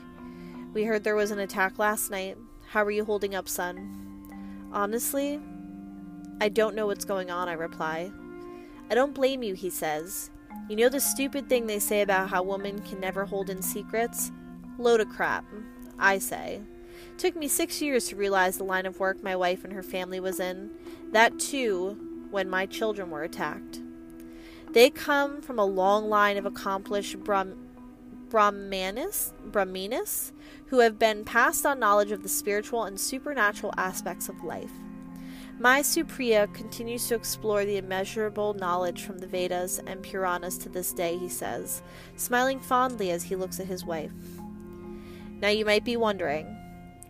We 0.74 0.84
heard 0.84 1.04
there 1.04 1.16
was 1.16 1.32
an 1.32 1.40
attack 1.40 1.80
last 1.80 2.12
night. 2.12 2.38
How 2.68 2.84
are 2.84 2.92
you 2.92 3.04
holding 3.04 3.34
up, 3.34 3.50
son? 3.50 4.70
Honestly, 4.72 5.42
I 6.40 6.48
don't 6.48 6.76
know 6.76 6.86
what's 6.86 7.04
going 7.04 7.32
on, 7.32 7.50
I 7.50 7.54
reply. 7.54 8.12
I 8.90 8.96
don't 8.96 9.16
blame 9.16 9.44
you, 9.44 9.56
he 9.56 9.70
says. 9.70 10.30
You 10.70 10.76
know 10.76 10.90
the 10.90 11.00
stupid 11.00 11.50
thing 11.50 11.66
they 11.66 11.80
say 11.80 12.02
about 12.02 12.30
how 12.30 12.44
women 12.44 12.80
can 12.84 13.00
never 13.00 13.26
hold 13.26 13.50
in 13.50 13.64
secrets? 13.64 14.32
Load 14.78 15.02
of 15.02 15.10
crap, 15.10 15.44
I 15.98 16.20
say. 16.20 16.62
Took 17.18 17.36
me 17.36 17.48
six 17.48 17.82
years 17.82 18.08
to 18.10 18.16
realize 18.16 18.58
the 18.58 18.64
line 18.64 18.86
of 18.86 19.00
work 19.00 19.24
my 19.24 19.36
wife 19.36 19.64
and 19.64 19.74
her 19.74 19.82
family 19.82 20.20
was 20.20 20.40
in. 20.40 20.70
That 21.12 21.40
too, 21.40 21.98
when 22.30 22.52
my 22.52 22.68
children 22.68 23.10
were 23.10 23.24
attacked. 23.24 23.80
They 24.72 24.92
come 24.92 25.42
from 25.42 25.58
a 25.58 25.66
long 25.66 26.08
line 26.08 26.38
of 26.38 26.46
accomplished 26.46 27.18
Brahm- 27.24 27.58
Brahmanis, 28.30 29.34
Brahminis 29.50 30.32
who 30.68 30.82
have 30.82 31.00
been 31.00 31.26
passed 31.26 31.66
on 31.66 31.80
knowledge 31.80 32.12
of 32.12 32.22
the 32.22 32.30
spiritual 32.30 32.84
and 32.84 33.00
supernatural 33.00 33.74
aspects 33.76 34.30
of 34.30 34.44
life. 34.44 34.72
Mai 35.62 35.82
Supriya 35.82 36.52
continues 36.54 37.06
to 37.10 37.16
explore 37.16 37.66
the 37.66 37.76
immeasurable 37.76 38.54
knowledge 38.54 39.04
from 39.04 39.18
the 39.18 39.28
Vedas 39.28 39.82
and 39.86 40.02
Puranas 40.02 40.58
to 40.60 40.70
this 40.70 40.94
day, 40.94 41.18
he 41.18 41.28
says, 41.28 41.84
smiling 42.16 42.62
fondly 42.62 43.12
as 43.12 43.24
he 43.24 43.36
looks 43.36 43.60
at 43.60 43.66
his 43.66 43.84
wife. 43.84 44.14
Now 45.42 45.50
you 45.50 45.66
might 45.66 45.84
be 45.84 45.98
wondering 45.98 46.56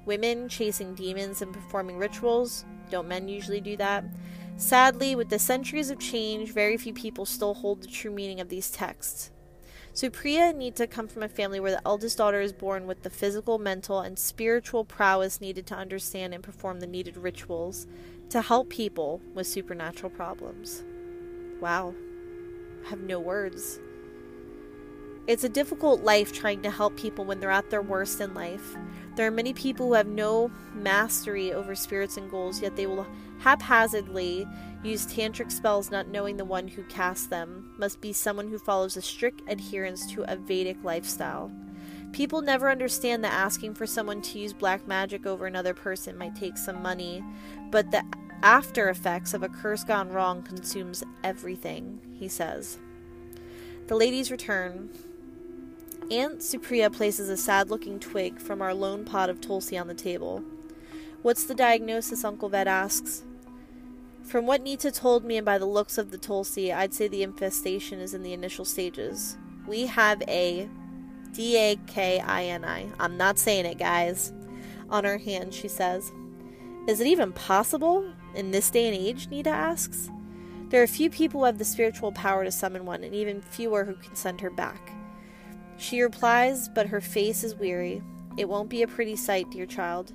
women 0.08 0.50
chasing 0.50 0.96
demons 0.96 1.44
and 1.44 1.54
performing 1.54 2.00
rituals? 2.00 2.66
Don't 2.90 3.08
men 3.08 3.28
usually 3.28 3.62
do 3.62 3.78
that? 3.78 4.04
Sadly, 4.58 5.16
with 5.16 5.30
the 5.30 5.38
centuries 5.38 5.92
of 5.92 6.00
change, 6.00 6.52
very 6.52 6.76
few 6.76 6.92
people 6.92 7.28
still 7.28 7.54
hold 7.54 7.84
the 7.84 7.88
true 7.88 8.10
meaning 8.10 8.40
of 8.40 8.50
these 8.50 8.72
texts. 8.72 9.30
Supriya 9.94 10.50
and 10.50 10.60
Nita 10.60 10.88
come 10.88 11.08
from 11.08 11.24
a 11.24 11.30
family 11.30 11.60
where 11.60 11.72
the 11.72 11.82
eldest 11.86 12.18
daughter 12.18 12.42
is 12.42 12.54
born 12.54 12.88
with 12.88 13.04
the 13.04 13.10
physical, 13.12 13.60
mental, 13.60 14.00
and 14.00 14.18
spiritual 14.18 14.86
prowess 14.86 15.40
needed 15.40 15.68
to 15.68 15.76
understand 15.76 16.34
and 16.34 16.44
perform 16.44 16.80
the 16.80 16.88
needed 16.88 17.16
rituals 17.16 17.86
to 18.30 18.42
help 18.42 18.70
people 18.70 19.22
with 19.34 19.48
supernatural 19.48 20.12
problems. 20.12 20.84
Wow. 21.60 21.94
I 22.86 22.90
have 22.90 23.02
no 23.02 23.20
words. 23.20 23.80
It's 25.28 25.44
a 25.44 25.50
difficult 25.50 26.02
life 26.02 26.32
trying 26.32 26.62
to 26.64 26.72
help 26.72 26.98
people 26.98 27.26
when 27.26 27.40
they're 27.40 27.52
at 27.52 27.70
their 27.70 27.82
worst 27.82 28.20
in 28.20 28.34
life. 28.34 28.76
There 29.16 29.28
are 29.28 29.32
many 29.32 29.54
people 29.54 29.88
who 29.88 29.94
have 29.94 30.08
no 30.08 30.50
mastery 30.74 31.54
over 31.54 31.76
spirits 31.76 32.18
and 32.18 32.32
goals, 32.32 32.62
yet 32.62 32.76
they 32.76 32.88
will 32.88 33.06
haphazardly 33.40 34.48
use 34.84 35.06
tantric 35.06 35.52
spells 35.52 35.92
not 35.92 36.08
knowing 36.08 36.38
the 36.38 36.46
one 36.46 36.68
who 36.68 36.84
casts 36.84 37.28
them 37.28 37.74
must 37.78 38.02
be 38.02 38.14
someone 38.14 38.48
who 38.48 38.58
follows 38.58 38.98
a 38.98 39.02
strict 39.02 39.42
adherence 39.48 40.12
to 40.14 40.24
a 40.32 40.36
Vedic 40.36 40.78
lifestyle. 40.84 41.52
People 42.12 42.42
never 42.42 42.70
understand 42.70 43.24
that 43.24 43.34
asking 43.34 43.76
for 43.76 43.86
someone 43.86 44.22
to 44.24 44.40
use 44.40 44.54
black 44.54 44.88
magic 44.88 45.26
over 45.26 45.46
another 45.46 45.74
person 45.74 46.18
might 46.18 46.36
take 46.36 46.58
some 46.58 46.82
money, 46.82 47.24
but 47.72 47.92
the 47.92 48.04
after 48.42 48.90
effects 48.90 49.34
of 49.34 49.44
a 49.44 49.50
curse 49.50 49.84
gone 49.84 50.10
wrong 50.10 50.42
consumes 50.42 51.04
everything, 51.24 52.00
he 52.14 52.28
says. 52.28 52.80
The 53.88 53.96
ladies 53.96 54.32
return. 54.32 54.90
Aunt 56.12 56.40
Supriya 56.40 56.92
places 56.92 57.30
a 57.30 57.38
sad 57.38 57.70
looking 57.70 58.00
twig 58.00 58.40
from 58.40 58.62
our 58.62 58.74
lone 58.74 59.06
pot 59.06 59.30
of 59.30 59.42
tulsi 59.42 59.78
on 59.78 59.88
the 59.88 59.94
table. 59.94 60.44
What's 61.22 61.44
the 61.44 61.56
diagnosis? 61.56 62.24
Uncle 62.24 62.50
Ved 62.50 62.68
asks. 62.68 63.24
From 64.24 64.46
what 64.46 64.62
Nita 64.62 64.92
told 64.92 65.26
me 65.26 65.38
and 65.38 65.46
by 65.46 65.58
the 65.58 65.66
looks 65.66 65.98
of 65.98 66.12
the 66.12 66.18
Tulsi, 66.18 66.72
I'd 66.72 66.94
say 66.94 67.08
the 67.08 67.24
infestation 67.24 68.00
is 68.00 68.14
in 68.14 68.22
the 68.22 68.32
initial 68.32 68.64
stages. 68.64 69.38
We 69.68 69.88
have 69.88 70.22
a 70.28 70.70
D 71.34 71.58
A 71.58 71.76
K 71.88 72.20
I 72.20 72.46
N 72.46 72.66
I. 72.66 72.88
I'm 73.00 73.18
not 73.18 73.40
saying 73.40 73.66
it, 73.66 73.78
guys. 73.78 74.34
On 74.90 75.04
her 75.04 75.18
hand, 75.18 75.54
she 75.54 75.68
says. 75.68 76.12
Is 76.88 77.00
it 77.00 77.08
even 77.08 77.34
possible 77.34 78.12
in 78.34 78.52
this 78.52 78.72
day 78.72 78.88
and 78.88 78.98
age? 78.98 79.28
Nita 79.30 79.50
asks. 79.50 80.10
There 80.70 80.82
are 80.84 80.88
few 80.88 81.10
people 81.10 81.42
who 81.42 81.46
have 81.46 81.58
the 81.58 81.66
spiritual 81.66 82.12
power 82.12 82.44
to 82.44 82.52
summon 82.52 82.86
one, 82.86 83.04
and 83.04 83.14
even 83.14 83.42
fewer 83.42 83.86
who 83.86 83.96
can 83.96 84.16
send 84.16 84.42
her 84.42 84.50
back. 84.50 84.92
She 85.78 86.02
replies, 86.02 86.70
but 86.70 86.88
her 86.88 87.02
face 87.02 87.44
is 87.44 87.56
weary. 87.56 88.02
It 88.38 88.50
won't 88.50 88.70
be 88.70 88.82
a 88.82 88.88
pretty 88.88 89.16
sight, 89.16 89.50
dear 89.52 89.66
child. 89.66 90.14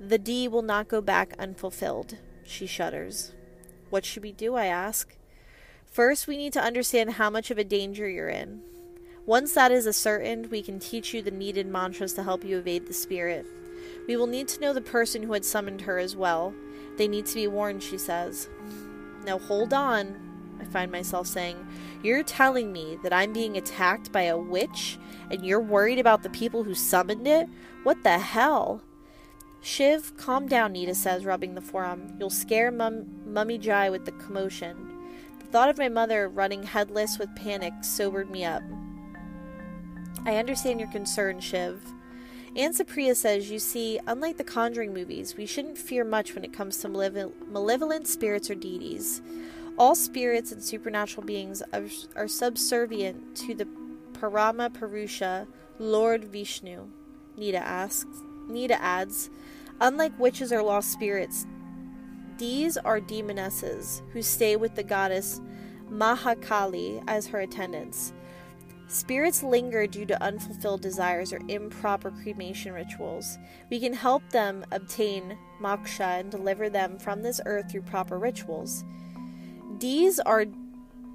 The 0.00 0.18
D 0.18 0.48
will 0.48 0.62
not 0.62 0.88
go 0.88 1.00
back 1.00 1.34
unfulfilled. 1.38 2.18
She 2.44 2.66
shudders. 2.66 3.32
What 3.90 4.04
should 4.04 4.22
we 4.22 4.32
do? 4.32 4.54
I 4.54 4.66
ask. 4.66 5.16
First, 5.86 6.26
we 6.26 6.36
need 6.36 6.52
to 6.54 6.62
understand 6.62 7.12
how 7.12 7.30
much 7.30 7.50
of 7.50 7.58
a 7.58 7.64
danger 7.64 8.08
you're 8.08 8.28
in. 8.28 8.62
Once 9.26 9.54
that 9.54 9.72
is 9.72 9.86
ascertained, 9.86 10.50
we 10.50 10.62
can 10.62 10.78
teach 10.78 11.14
you 11.14 11.22
the 11.22 11.30
needed 11.30 11.66
mantras 11.66 12.12
to 12.12 12.22
help 12.22 12.44
you 12.44 12.58
evade 12.58 12.86
the 12.86 12.92
spirit. 12.92 13.46
We 14.06 14.16
will 14.16 14.26
need 14.26 14.48
to 14.48 14.60
know 14.60 14.72
the 14.74 14.82
person 14.82 15.22
who 15.22 15.32
had 15.32 15.44
summoned 15.44 15.82
her 15.82 15.98
as 15.98 16.14
well. 16.14 16.54
They 16.98 17.08
need 17.08 17.26
to 17.26 17.34
be 17.34 17.46
warned, 17.46 17.82
she 17.82 17.96
says. 17.96 18.48
Now 19.24 19.38
hold 19.38 19.72
on, 19.72 20.58
I 20.60 20.64
find 20.64 20.92
myself 20.92 21.26
saying. 21.26 21.66
You're 22.02 22.22
telling 22.22 22.70
me 22.70 22.98
that 23.02 23.14
I'm 23.14 23.32
being 23.32 23.56
attacked 23.56 24.12
by 24.12 24.22
a 24.22 24.36
witch 24.36 24.98
and 25.30 25.44
you're 25.44 25.60
worried 25.60 25.98
about 25.98 26.22
the 26.22 26.30
people 26.30 26.64
who 26.64 26.74
summoned 26.74 27.26
it? 27.26 27.48
What 27.82 28.02
the 28.02 28.18
hell? 28.18 28.82
Shiv, 29.62 30.14
calm 30.18 30.46
down, 30.46 30.72
Nita 30.72 30.94
says, 30.94 31.24
rubbing 31.24 31.54
the 31.54 31.62
forearm. 31.62 32.16
You'll 32.20 32.28
scare 32.28 32.70
Mum- 32.70 33.06
Mummy 33.24 33.56
Jai 33.56 33.88
with 33.88 34.04
the 34.04 34.12
commotion. 34.12 34.76
The 35.38 35.46
thought 35.46 35.70
of 35.70 35.78
my 35.78 35.88
mother 35.88 36.28
running 36.28 36.64
headless 36.64 37.18
with 37.18 37.34
panic 37.34 37.72
sobered 37.80 38.30
me 38.30 38.44
up. 38.44 38.62
I 40.26 40.36
understand 40.36 40.80
your 40.80 40.88
concern, 40.90 41.40
Shiv. 41.40 41.80
Aunt 42.56 42.76
Supriya 42.76 43.14
says, 43.14 43.50
You 43.50 43.58
see, 43.58 43.98
unlike 44.06 44.36
the 44.36 44.44
Conjuring 44.44 44.94
movies, 44.94 45.36
we 45.36 45.44
shouldn't 45.44 45.76
fear 45.76 46.04
much 46.04 46.34
when 46.34 46.44
it 46.44 46.52
comes 46.52 46.78
to 46.78 46.88
malevolent 46.88 48.06
spirits 48.06 48.48
or 48.48 48.54
deities. 48.54 49.20
All 49.76 49.94
spirits 49.94 50.52
and 50.52 50.62
supernatural 50.62 51.26
beings 51.26 51.62
are, 51.72 51.86
are 52.14 52.28
subservient 52.28 53.36
to 53.38 53.54
the 53.54 53.66
Parama 54.12 54.72
Purusha, 54.72 55.46
Lord 55.78 56.24
Vishnu. 56.24 56.86
Nita 57.36 57.58
asks. 57.58 58.22
Nita 58.48 58.80
adds, 58.80 59.30
unlike 59.80 60.18
witches 60.18 60.52
or 60.52 60.62
lost 60.62 60.92
spirits, 60.92 61.46
these 62.38 62.76
are 62.76 63.00
demonesses 63.00 64.02
who 64.12 64.22
stay 64.22 64.56
with 64.56 64.74
the 64.74 64.82
goddess 64.82 65.40
Mahakali 65.90 67.02
as 67.06 67.26
her 67.28 67.40
attendants. 67.40 68.12
Spirits 68.94 69.42
linger 69.42 69.88
due 69.88 70.06
to 70.06 70.22
unfulfilled 70.22 70.80
desires 70.80 71.32
or 71.32 71.40
improper 71.48 72.12
cremation 72.12 72.72
rituals. 72.72 73.38
We 73.68 73.80
can 73.80 73.92
help 73.92 74.22
them 74.30 74.64
obtain 74.70 75.36
moksha 75.60 76.20
and 76.20 76.30
deliver 76.30 76.70
them 76.70 77.00
from 77.00 77.20
this 77.20 77.40
earth 77.44 77.72
through 77.72 77.82
proper 77.82 78.20
rituals. 78.20 78.84
These 79.80 80.20
are 80.20 80.46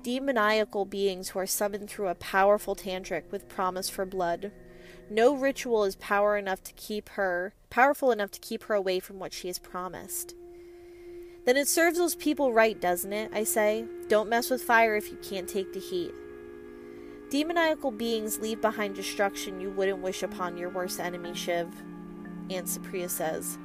demoniacal 0.03 0.83
beings 0.83 1.29
who 1.29 1.39
are 1.39 1.47
summoned 1.47 1.89
through 1.89 2.09
a 2.09 2.15
powerful 2.15 2.75
tantric 2.75 3.31
with 3.31 3.47
promise 3.47 3.89
for 3.89 4.05
blood. 4.05 4.51
No 5.09 5.33
ritual 5.33 5.85
is 5.85 5.95
power 5.95 6.35
enough 6.35 6.61
to 6.63 6.73
keep 6.73 7.07
her 7.11 7.53
powerful 7.69 8.11
enough 8.11 8.31
to 8.31 8.41
keep 8.41 8.63
her 8.63 8.75
away 8.75 8.99
from 8.99 9.19
what 9.19 9.31
she 9.31 9.47
has 9.47 9.57
promised. 9.57 10.35
Then 11.45 11.55
it 11.55 11.69
serves 11.69 11.97
those 11.97 12.15
people 12.15 12.51
right, 12.51 12.79
doesn't 12.79 13.13
it? 13.13 13.31
I 13.33 13.45
say. 13.45 13.85
Don't 14.09 14.27
mess 14.27 14.49
with 14.49 14.61
fire 14.61 14.97
if 14.97 15.09
you 15.09 15.17
can't 15.23 15.47
take 15.47 15.71
the 15.71 15.79
heat. 15.79 16.13
Demoniacal 17.29 17.91
beings 17.91 18.39
leave 18.39 18.59
behind 18.59 18.95
destruction 18.95 19.61
you 19.61 19.69
wouldn't 19.69 19.99
wish 19.99 20.23
upon 20.23 20.57
your 20.57 20.69
worst 20.69 20.99
enemy, 20.99 21.35
Shiv, 21.35 21.67
Aunt 22.49 22.65
Supriya 22.65 23.09
says. 23.09 23.59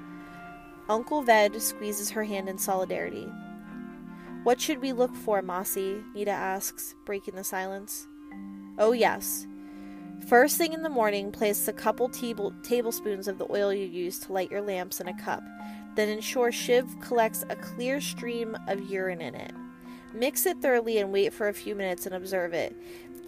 Uncle 0.90 1.22
Ved 1.22 1.60
squeezes 1.62 2.10
her 2.10 2.24
hand 2.24 2.48
in 2.48 2.58
solidarity. 2.58 3.26
What 4.42 4.60
should 4.60 4.82
we 4.82 4.92
look 4.92 5.16
for, 5.16 5.40
Mossy? 5.40 6.04
Nita 6.14 6.30
asks, 6.30 6.94
breaking 7.06 7.36
the 7.36 7.44
silence. 7.44 8.06
Oh, 8.78 8.92
yes. 8.92 9.46
First 10.28 10.58
thing 10.58 10.74
in 10.74 10.82
the 10.82 10.90
morning, 10.90 11.32
place 11.32 11.66
a 11.66 11.72
couple 11.72 12.10
tablespoons 12.10 13.28
of 13.28 13.38
the 13.38 13.50
oil 13.50 13.72
you 13.72 13.86
use 13.86 14.18
to 14.20 14.32
light 14.34 14.50
your 14.50 14.60
lamps 14.60 15.00
in 15.00 15.08
a 15.08 15.22
cup. 15.22 15.42
Then 15.94 16.10
ensure 16.10 16.52
Shiv 16.52 16.94
collects 17.00 17.44
a 17.48 17.56
clear 17.56 18.02
stream 18.02 18.58
of 18.68 18.90
urine 18.90 19.22
in 19.22 19.34
it. 19.34 19.52
Mix 20.12 20.44
it 20.44 20.60
thoroughly 20.60 20.98
and 20.98 21.12
wait 21.12 21.32
for 21.32 21.48
a 21.48 21.54
few 21.54 21.74
minutes 21.74 22.04
and 22.04 22.14
observe 22.14 22.52
it. 22.52 22.76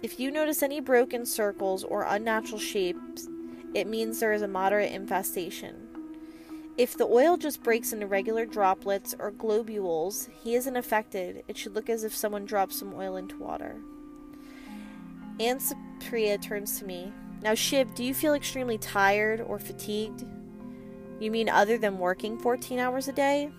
If 0.03 0.19
you 0.19 0.29
notice 0.29 0.61
any 0.61 0.79
broken 0.79 1.25
circles 1.25 1.83
or 1.83 2.03
unnatural 2.03 2.59
shapes, 2.59 3.27
it 3.73 3.87
means 3.87 4.19
there 4.19 4.33
is 4.33 4.43
a 4.43 4.47
moderate 4.47 4.91
infestation. 4.91 5.87
If 6.77 6.95
the 6.95 7.07
oil 7.07 7.37
just 7.37 7.63
breaks 7.63 7.91
into 7.91 8.05
regular 8.05 8.45
droplets 8.45 9.15
or 9.17 9.31
globules, 9.31 10.29
he 10.43 10.53
isn't 10.53 10.75
affected. 10.75 11.43
It 11.47 11.57
should 11.57 11.73
look 11.73 11.89
as 11.89 12.03
if 12.03 12.15
someone 12.15 12.45
dropped 12.45 12.73
some 12.73 12.93
oil 12.93 13.15
into 13.15 13.37
water. 13.37 13.77
Aunt 15.39 15.61
Supriya 15.61 16.39
turns 16.39 16.77
to 16.77 16.85
me. 16.85 17.11
Now, 17.41 17.55
Shiv, 17.55 17.95
do 17.95 18.03
you 18.03 18.13
feel 18.13 18.35
extremely 18.35 18.77
tired 18.77 19.41
or 19.41 19.57
fatigued? 19.57 20.25
You 21.19 21.31
mean 21.31 21.49
other 21.49 21.79
than 21.79 21.97
working 21.97 22.37
14 22.37 22.77
hours 22.77 23.07
a 23.07 23.13
day? 23.13 23.49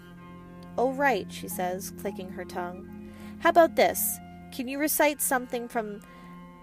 Oh, 0.76 0.92
right, 0.92 1.26
she 1.32 1.48
says, 1.48 1.92
clicking 2.00 2.28
her 2.30 2.44
tongue. 2.44 3.10
How 3.40 3.50
about 3.50 3.74
this? 3.74 4.18
Can 4.52 4.68
you 4.68 4.78
recite 4.78 5.20
something 5.20 5.66
from 5.66 6.00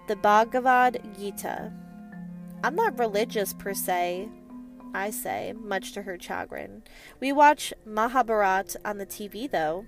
the 0.06 0.16
Bhagavad 0.16 1.02
Gita. 1.18 1.72
I'm 2.62 2.76
not 2.76 2.98
religious 2.98 3.52
per 3.52 3.74
se, 3.74 4.28
I 4.94 5.10
say, 5.10 5.52
much 5.58 5.92
to 5.92 6.02
her 6.02 6.16
chagrin. 6.18 6.82
We 7.20 7.32
watch 7.32 7.74
Mahabharat 7.84 8.76
on 8.84 8.98
the 8.98 9.06
TV, 9.06 9.50
though. 9.50 9.84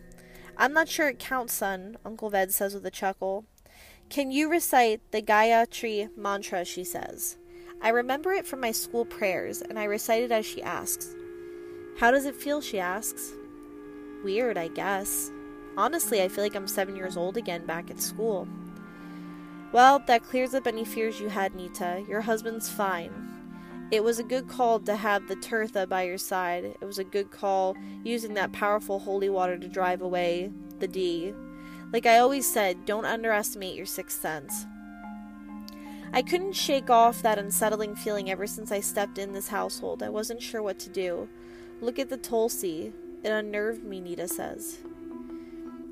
I'm 0.56 0.72
not 0.72 0.88
sure 0.88 1.08
it 1.08 1.18
counts, 1.18 1.54
son, 1.54 1.96
Uncle 2.04 2.30
Ved 2.30 2.52
says 2.52 2.74
with 2.74 2.84
a 2.84 2.90
chuckle. 2.90 3.44
Can 4.10 4.30
you 4.30 4.50
recite 4.50 5.00
the 5.12 5.22
Gayatri 5.22 6.08
mantra? 6.16 6.64
she 6.64 6.82
says. 6.82 7.38
I 7.80 7.90
remember 7.90 8.32
it 8.32 8.46
from 8.46 8.60
my 8.60 8.72
school 8.72 9.04
prayers, 9.04 9.62
and 9.62 9.78
I 9.78 9.84
recite 9.84 10.24
it 10.24 10.32
as 10.32 10.44
she 10.44 10.62
asks. 10.62 11.14
How 11.98 12.10
does 12.10 12.26
it 12.26 12.34
feel? 12.34 12.60
she 12.60 12.80
asks. 12.80 13.32
Weird, 14.24 14.58
I 14.58 14.68
guess. 14.68 15.30
Honestly, 15.76 16.22
I 16.22 16.28
feel 16.28 16.42
like 16.42 16.56
I'm 16.56 16.66
seven 16.66 16.96
years 16.96 17.16
old 17.16 17.36
again 17.36 17.64
back 17.64 17.88
at 17.90 18.00
school. 18.00 18.48
Well, 19.70 19.98
that 20.06 20.24
clears 20.24 20.54
up 20.54 20.66
any 20.66 20.84
fears 20.84 21.20
you 21.20 21.28
had, 21.28 21.54
Nita. 21.54 22.04
Your 22.08 22.22
husband's 22.22 22.70
fine. 22.70 23.12
It 23.90 24.02
was 24.02 24.18
a 24.18 24.24
good 24.24 24.48
call 24.48 24.80
to 24.80 24.96
have 24.96 25.28
the 25.28 25.36
Tirtha 25.36 25.88
by 25.88 26.02
your 26.02 26.18
side. 26.18 26.64
It 26.64 26.84
was 26.84 26.98
a 26.98 27.04
good 27.04 27.30
call 27.30 27.76
using 28.04 28.34
that 28.34 28.52
powerful 28.52 28.98
holy 28.98 29.28
water 29.28 29.58
to 29.58 29.68
drive 29.68 30.02
away 30.02 30.52
the 30.78 30.88
D. 30.88 31.34
Like 31.92 32.06
I 32.06 32.18
always 32.18 32.50
said, 32.50 32.84
don't 32.84 33.06
underestimate 33.06 33.74
your 33.74 33.86
sixth 33.86 34.20
sense. 34.20 34.66
I 36.12 36.22
couldn't 36.22 36.54
shake 36.54 36.90
off 36.90 37.22
that 37.22 37.38
unsettling 37.38 37.94
feeling 37.94 38.30
ever 38.30 38.46
since 38.46 38.72
I 38.72 38.80
stepped 38.80 39.18
in 39.18 39.32
this 39.32 39.48
household. 39.48 40.02
I 40.02 40.08
wasn't 40.08 40.42
sure 40.42 40.62
what 40.62 40.78
to 40.80 40.90
do. 40.90 41.28
Look 41.80 41.98
at 41.98 42.08
the 42.08 42.16
Tulsi. 42.16 42.92
It 43.22 43.30
unnerved 43.30 43.84
me, 43.84 44.00
Nita 44.00 44.28
says. 44.28 44.78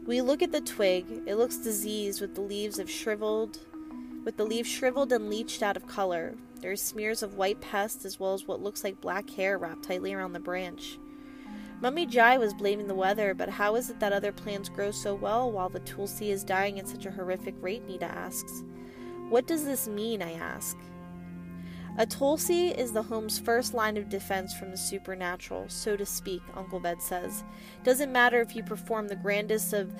We 0.07 0.21
look 0.21 0.43
at 0.43 0.53
the 0.53 0.61
twig. 0.61 1.23
It 1.27 1.37
looks 1.37 1.57
diseased 1.57 2.21
with 2.21 2.35
the 2.35 2.41
leaves 2.41 2.79
of 2.79 2.91
shriveled 2.91 3.59
with 4.27 4.37
the 4.37 4.45
leaves 4.45 4.69
shriveled 4.69 5.13
and 5.13 5.31
leached 5.31 5.63
out 5.63 5.77
of 5.77 5.87
color. 5.87 6.35
There 6.61 6.73
are 6.73 6.77
smears 6.77 7.23
of 7.23 7.37
white 7.37 7.61
pest 7.61 8.05
as 8.05 8.19
well 8.19 8.35
as 8.35 8.45
what 8.45 8.61
looks 8.61 8.83
like 8.83 9.01
black 9.01 9.31
hair 9.31 9.57
wrapped 9.57 9.85
tightly 9.85 10.13
around 10.13 10.33
the 10.33 10.41
branch. 10.41 10.99
Mummy 11.81 12.07
Jai 12.07 12.37
was 12.37 12.53
blaming 12.53 12.89
the 12.89 12.95
weather, 12.95 13.35
but 13.35 13.49
how 13.49 13.77
is 13.77 13.89
it 13.89 14.01
that 14.01 14.13
other 14.13 14.33
plants 14.33 14.69
grow 14.69 14.91
so 14.91 15.15
well 15.15 15.53
while 15.53 15.69
the 15.69 15.79
tulsi 15.81 16.33
is 16.33 16.43
dying 16.43 16.81
at 16.81 16.89
such 16.89 17.07
a 17.07 17.11
horrific 17.13 17.55
rate? 17.61 17.87
Nita 17.87 18.07
asks. 18.07 18.65
What 19.29 19.47
does 19.47 19.65
this 19.65 19.87
mean? 19.87 20.21
I 20.23 20.33
ask. 20.33 20.77
A 21.99 22.05
Tulsi 22.05 22.69
is 22.69 22.93
the 22.93 23.03
home's 23.03 23.39
first 23.39 23.73
line 23.73 23.97
of 23.97 24.11
defense 24.11 24.53
from 24.53 24.71
the 24.71 24.77
supernatural, 24.77 25.65
so 25.69 25.97
to 25.97 26.05
speak, 26.05 26.43
Uncle 26.55 26.79
Ved 26.79 27.01
says. 27.01 27.43
Doesn't 27.85 28.13
matter 28.13 28.43
if 28.43 28.55
you 28.55 28.63
perform 28.63 29.09
the 29.09 29.17
grandest 29.17 29.73
of 29.73 29.95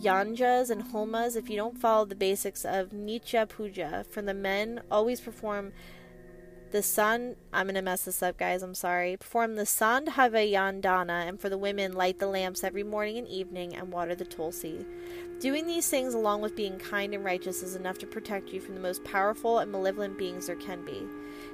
yajnas 0.00 0.70
and 0.70 0.84
homas 0.84 1.36
if 1.36 1.50
you 1.50 1.56
don't 1.56 1.78
follow 1.78 2.04
the 2.04 2.14
basics 2.14 2.64
of 2.64 2.90
Nitya 2.90 3.48
Puja. 3.48 4.04
For 4.10 4.22
the 4.22 4.34
men, 4.34 4.80
always 4.90 5.20
perform 5.20 5.72
the 6.70 6.82
sun. 6.82 7.36
I'm 7.52 7.66
gonna 7.66 7.82
mess 7.82 8.04
this 8.04 8.22
up, 8.22 8.36
guys. 8.36 8.62
I'm 8.62 8.74
sorry. 8.74 9.16
Perform 9.16 9.56
the 9.56 9.62
Sandhavayandana, 9.62 11.28
and 11.28 11.40
for 11.40 11.48
the 11.48 11.58
women, 11.58 11.94
light 11.94 12.18
the 12.18 12.26
lamps 12.26 12.62
every 12.62 12.82
morning 12.82 13.18
and 13.18 13.28
evening 13.28 13.74
and 13.74 13.92
water 13.92 14.14
the 14.14 14.24
tulsi. 14.24 14.84
Doing 15.40 15.66
these 15.66 15.88
things, 15.88 16.14
along 16.14 16.42
with 16.42 16.56
being 16.56 16.78
kind 16.78 17.14
and 17.14 17.24
righteous, 17.24 17.62
is 17.62 17.74
enough 17.74 17.98
to 17.98 18.06
protect 18.06 18.50
you 18.50 18.60
from 18.60 18.74
the 18.74 18.80
most 18.80 19.04
powerful 19.04 19.58
and 19.58 19.72
malevolent 19.72 20.18
beings 20.18 20.46
there 20.46 20.56
can 20.56 20.84
be. 20.84 21.06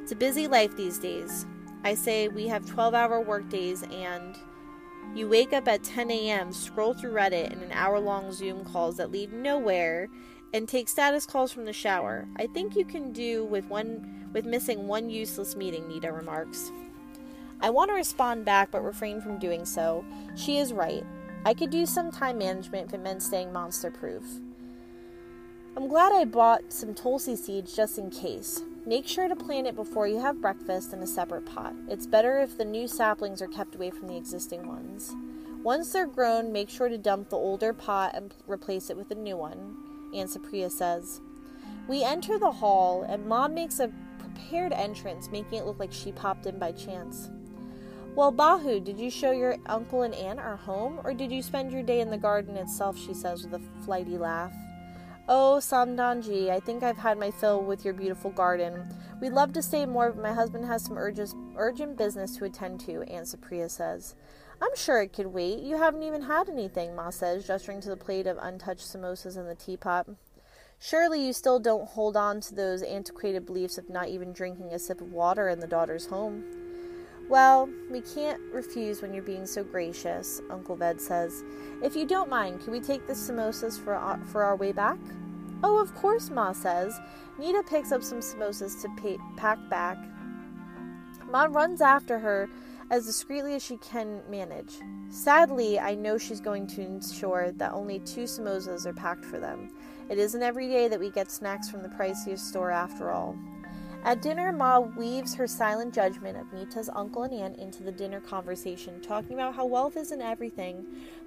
It's 0.03 0.13
a 0.13 0.17
busy 0.17 0.49
life 0.49 0.77
these 0.77 0.99
days. 0.99 1.47
I 1.85 1.95
say 1.95 2.29
we 2.29 2.49
have 2.49 2.67
12 2.67 2.95
hour 2.95 3.21
workdays 3.21 3.83
and 3.85 4.37
You 5.15 5.29
wake 5.29 5.53
up 5.53 5.69
at 5.69 5.85
10 5.85 6.11
a.m., 6.11 6.53
scroll 6.53 6.95
through 6.95 7.13
Reddit 7.13 7.53
and 7.53 7.63
an 7.63 7.73
hour 7.73 8.01
long 8.01 8.33
Zoom 8.33 8.65
calls 8.65 8.97
that 8.97 9.13
lead 9.13 9.33
nowhere, 9.33 10.09
and 10.53 10.69
take 10.69 10.89
status 10.89 11.27
calls 11.27 11.53
from 11.53 11.65
the 11.65 11.73
shower. 11.73 12.27
I 12.37 12.47
think 12.47 12.77
you 12.77 12.85
can 12.85 13.13
do 13.13 13.45
with 13.45 13.65
one 13.67 14.29
with 14.33 14.45
missing 14.45 14.89
one 14.89 15.11
useless 15.11 15.55
meeting, 15.55 15.87
Nita 15.89 16.13
remarks. 16.13 16.73
I 17.61 17.71
want 17.71 17.91
to 17.91 17.95
respond 17.95 18.45
back 18.45 18.71
but 18.71 18.85
refrain 18.85 19.21
from 19.21 19.39
doing 19.39 19.65
so. 19.65 20.05
She 20.35 20.59
is 20.59 20.73
right. 20.73 21.05
I 21.45 21.55
could 21.55 21.71
do 21.71 21.87
some 21.87 22.11
time 22.11 22.39
management 22.39 22.89
if 22.89 22.95
it 22.95 23.01
meant 23.01 23.23
staying 23.23 23.53
monster 23.53 23.91
proof. 23.91 24.25
I'm 25.77 25.89
glad 25.89 26.13
I 26.13 26.25
bought 26.25 26.73
some 26.73 26.95
Tulsi 26.95 27.37
seeds 27.37 27.75
just 27.75 27.99
in 27.99 28.11
case. 28.11 28.63
Make 28.87 29.09
sure 29.09 29.29
to 29.29 29.37
plant 29.37 29.67
it 29.67 29.77
before 29.77 30.07
you 30.07 30.21
have 30.21 30.43
breakfast 30.43 30.93
in 30.93 30.99
a 31.01 31.07
separate 31.07 31.47
pot. 31.47 31.73
It's 31.89 32.07
better 32.07 32.39
if 32.41 32.59
the 32.59 32.67
new 32.67 32.87
saplings 32.87 33.41
are 33.41 33.49
kept 33.49 33.75
away 33.75 33.91
from 33.91 34.09
the 34.09 34.17
existing 34.17 34.69
ones. 34.69 35.15
Once 35.63 35.91
they're 35.91 36.07
grown, 36.07 36.53
make 36.53 36.69
sure 36.69 36.91
to 36.91 36.99
dump 36.99 37.31
the 37.31 37.37
older 37.37 37.73
pot 37.73 38.15
and 38.15 38.35
replace 38.47 38.91
it 38.91 38.97
with 38.99 39.11
a 39.11 39.15
new 39.15 39.39
one, 39.39 39.77
Aunt 40.15 40.29
Supriya 40.29 40.71
says. 40.71 41.23
We 41.89 42.05
enter 42.05 42.39
the 42.39 42.53
hall, 42.53 43.05
and 43.09 43.25
Mom 43.27 43.55
makes 43.55 43.81
a 43.81 43.91
prepared 44.19 44.75
entrance, 44.75 45.31
making 45.31 45.59
it 45.59 45.65
look 45.65 45.79
like 45.79 45.93
she 45.93 46.13
popped 46.13 46.45
in 46.45 46.59
by 46.59 46.73
chance. 46.73 47.31
Well, 48.15 48.33
Bahu, 48.33 48.85
did 48.85 49.01
you 49.01 49.11
show 49.11 49.31
your 49.31 49.57
uncle 49.65 50.03
and 50.03 50.15
aunt 50.15 50.39
our 50.39 50.57
home, 50.57 51.01
or 51.03 51.15
did 51.15 51.33
you 51.33 51.43
spend 51.43 51.73
your 51.73 51.83
day 51.83 52.01
in 52.01 52.11
the 52.11 52.19
garden 52.19 52.57
itself? 52.57 52.99
she 52.99 53.15
says 53.15 53.45
with 53.45 53.55
a 53.55 53.85
flighty 53.85 54.19
laugh. 54.19 54.53
Oh, 55.27 55.57
Samdanji, 55.59 56.51
I 56.51 56.61
think 56.61 56.83
I've 56.83 56.99
had 56.99 57.17
my 57.17 57.31
fill 57.31 57.63
with 57.63 57.83
your 57.83 57.95
beautiful 57.95 58.31
garden. 58.31 58.87
We'd 59.23 59.33
love 59.33 59.55
to 59.55 59.63
stay 59.63 59.87
more, 59.87 60.13
but 60.13 60.23
my 60.23 60.35
husband 60.35 60.67
has 60.67 60.85
some 60.85 60.99
urgent, 60.99 61.35
urgent 61.57 61.97
business 61.97 62.37
to 62.37 62.45
attend 62.45 62.81
to, 62.81 63.03
Aunt 63.05 63.27
Supriya 63.27 63.71
says. 63.71 64.15
I'm 64.61 64.77
sure 64.77 65.01
it 65.01 65.15
could 65.15 65.29
wait. 65.29 65.61
You 65.61 65.79
haven't 65.79 66.03
even 66.03 66.21
had 66.21 66.51
anything, 66.51 66.95
Ma 66.95 67.09
says, 67.09 67.47
gesturing 67.47 67.81
to 67.81 67.89
the 67.89 67.97
plate 67.97 68.27
of 68.27 68.37
untouched 68.37 68.87
samosas 68.87 69.39
in 69.39 69.47
the 69.47 69.55
teapot. 69.55 70.09
Surely 70.79 71.25
you 71.25 71.33
still 71.33 71.59
don't 71.59 71.89
hold 71.89 72.19
on 72.19 72.43
to 72.43 72.55
those 72.55 72.83
antiquated 72.83 73.47
beliefs 73.47 73.79
of 73.79 73.89
not 73.89 74.09
even 74.09 74.31
drinking 74.31 74.75
a 74.75 74.79
sip 74.79 75.01
of 75.01 75.11
water 75.11 75.49
in 75.49 75.59
the 75.59 75.67
daughter's 75.67 76.07
home. 76.07 76.64
Well, 77.29 77.71
we 77.91 78.03
can't 78.03 78.41
refuse 78.53 79.01
when 79.01 79.15
you're 79.15 79.23
being 79.23 79.47
so 79.47 79.65
gracious, 79.65 80.43
Uncle 80.51 80.77
Ved 80.77 81.01
says. 81.01 81.43
If 81.83 81.97
you 81.97 82.07
don't 82.07 82.29
mind, 82.29 82.63
can 82.63 82.73
we 82.73 82.81
take 82.81 83.07
the 83.07 83.15
samosas 83.15 83.81
for 83.81 83.95
our, 83.95 84.23
for 84.27 84.45
our 84.45 84.57
way 84.57 84.73
back? 84.73 84.99
Oh, 85.63 85.79
of 85.79 85.95
course, 85.95 86.31
Ma 86.31 86.53
says. 86.53 86.99
Nita 87.39 87.63
picks 87.69 87.93
up 87.93 88.03
some 88.03 88.21
samosas 88.21 88.81
to 88.83 88.89
pay, 89.01 89.19
pack 89.37 89.59
back. 89.71 89.97
Ma 91.31 91.47
runs 91.51 91.81
after 91.81 92.19
her 92.19 92.49
as 92.91 93.07
discreetly 93.07 93.55
as 93.55 93.65
she 93.65 93.79
can 93.79 94.21
manage. 94.29 94.79
Sadly, 95.09 95.81
I 95.81 95.95
know 95.95 96.19
she's 96.19 96.41
going 96.41 96.67
to 96.69 96.83
ensure 96.83 97.53
that 97.53 97.73
only 97.73 98.01
two 98.01 98.25
samosas 98.25 98.85
are 98.85 98.93
packed 98.93 99.25
for 99.25 99.39
them. 99.39 99.71
It 100.11 100.19
isn't 100.19 100.43
every 100.43 100.69
day 100.69 100.89
that 100.89 101.01
we 101.01 101.11
get 101.11 101.31
snacks 101.31 101.71
from 101.71 101.83
the 101.83 101.89
priciest 101.89 102.41
store 102.41 102.71
after 102.71 103.11
all. 103.11 103.35
At 104.05 104.21
dinner, 104.21 104.53
Ma 104.53 104.81
weaves 104.81 105.35
her 105.37 105.47
silent 105.47 105.95
judgment 105.95 106.37
of 106.37 106.53
Nita's 106.53 106.91
uncle 106.95 107.23
and 107.23 107.33
aunt 107.33 107.59
into 107.59 107.83
the 107.83 107.91
dinner 107.91 108.21
conversation, 108.21 109.01
talking 109.01 109.33
about 109.33 109.55
how 109.55 109.65
wealth 109.65 109.97
isn't 109.97 110.21
everything, 110.21 110.85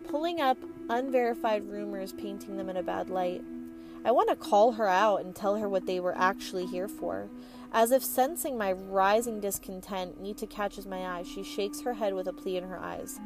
pulling 0.08 0.40
up 0.42 0.60
unverified 0.88 1.68
rumors, 1.68 2.14
painting 2.14 2.56
them 2.56 2.70
in 2.70 2.78
a 2.78 2.84
bad 2.84 3.10
light. 3.10 3.44
I 4.06 4.12
want 4.12 4.30
to 4.30 4.36
call 4.36 4.74
her 4.74 4.88
out 4.88 5.22
and 5.22 5.36
tell 5.36 5.56
her 5.56 5.68
what 5.68 5.88
they 5.88 6.00
were 6.00 6.16
actually 6.16 6.68
here 6.68 6.88
for. 6.88 7.30
As 7.74 7.90
if 7.90 8.04
sensing 8.04 8.60
my 8.60 8.74
rising 8.74 9.40
discontent, 9.40 10.22
Nita 10.22 10.46
catches 10.46 10.86
my 10.86 11.18
eye. 11.18 11.24
She 11.24 11.42
shakes 11.42 11.82
her 11.82 11.96
head 11.96 12.14
with 12.14 12.28
a 12.28 12.34
plea 12.34 12.58
in 12.58 12.64
her 12.64 12.80
eyes. 12.80 13.20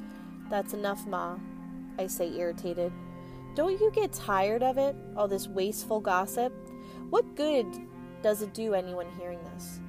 That's 0.49 0.73
enough, 0.73 1.05
Ma, 1.05 1.37
I 1.99 2.07
say, 2.07 2.33
irritated. 2.33 2.93
Don't 3.53 3.79
you 3.81 3.91
get 3.93 4.13
tired 4.13 4.63
of 4.63 4.77
it? 4.77 4.95
All 5.17 5.27
this 5.27 5.49
wasteful 5.49 5.99
gossip? 5.99 6.53
What 7.09 7.35
good 7.35 7.67
does 8.21 8.41
it 8.41 8.53
do 8.53 8.73
anyone 8.73 9.07
hearing 9.17 9.39
this? 9.53 9.79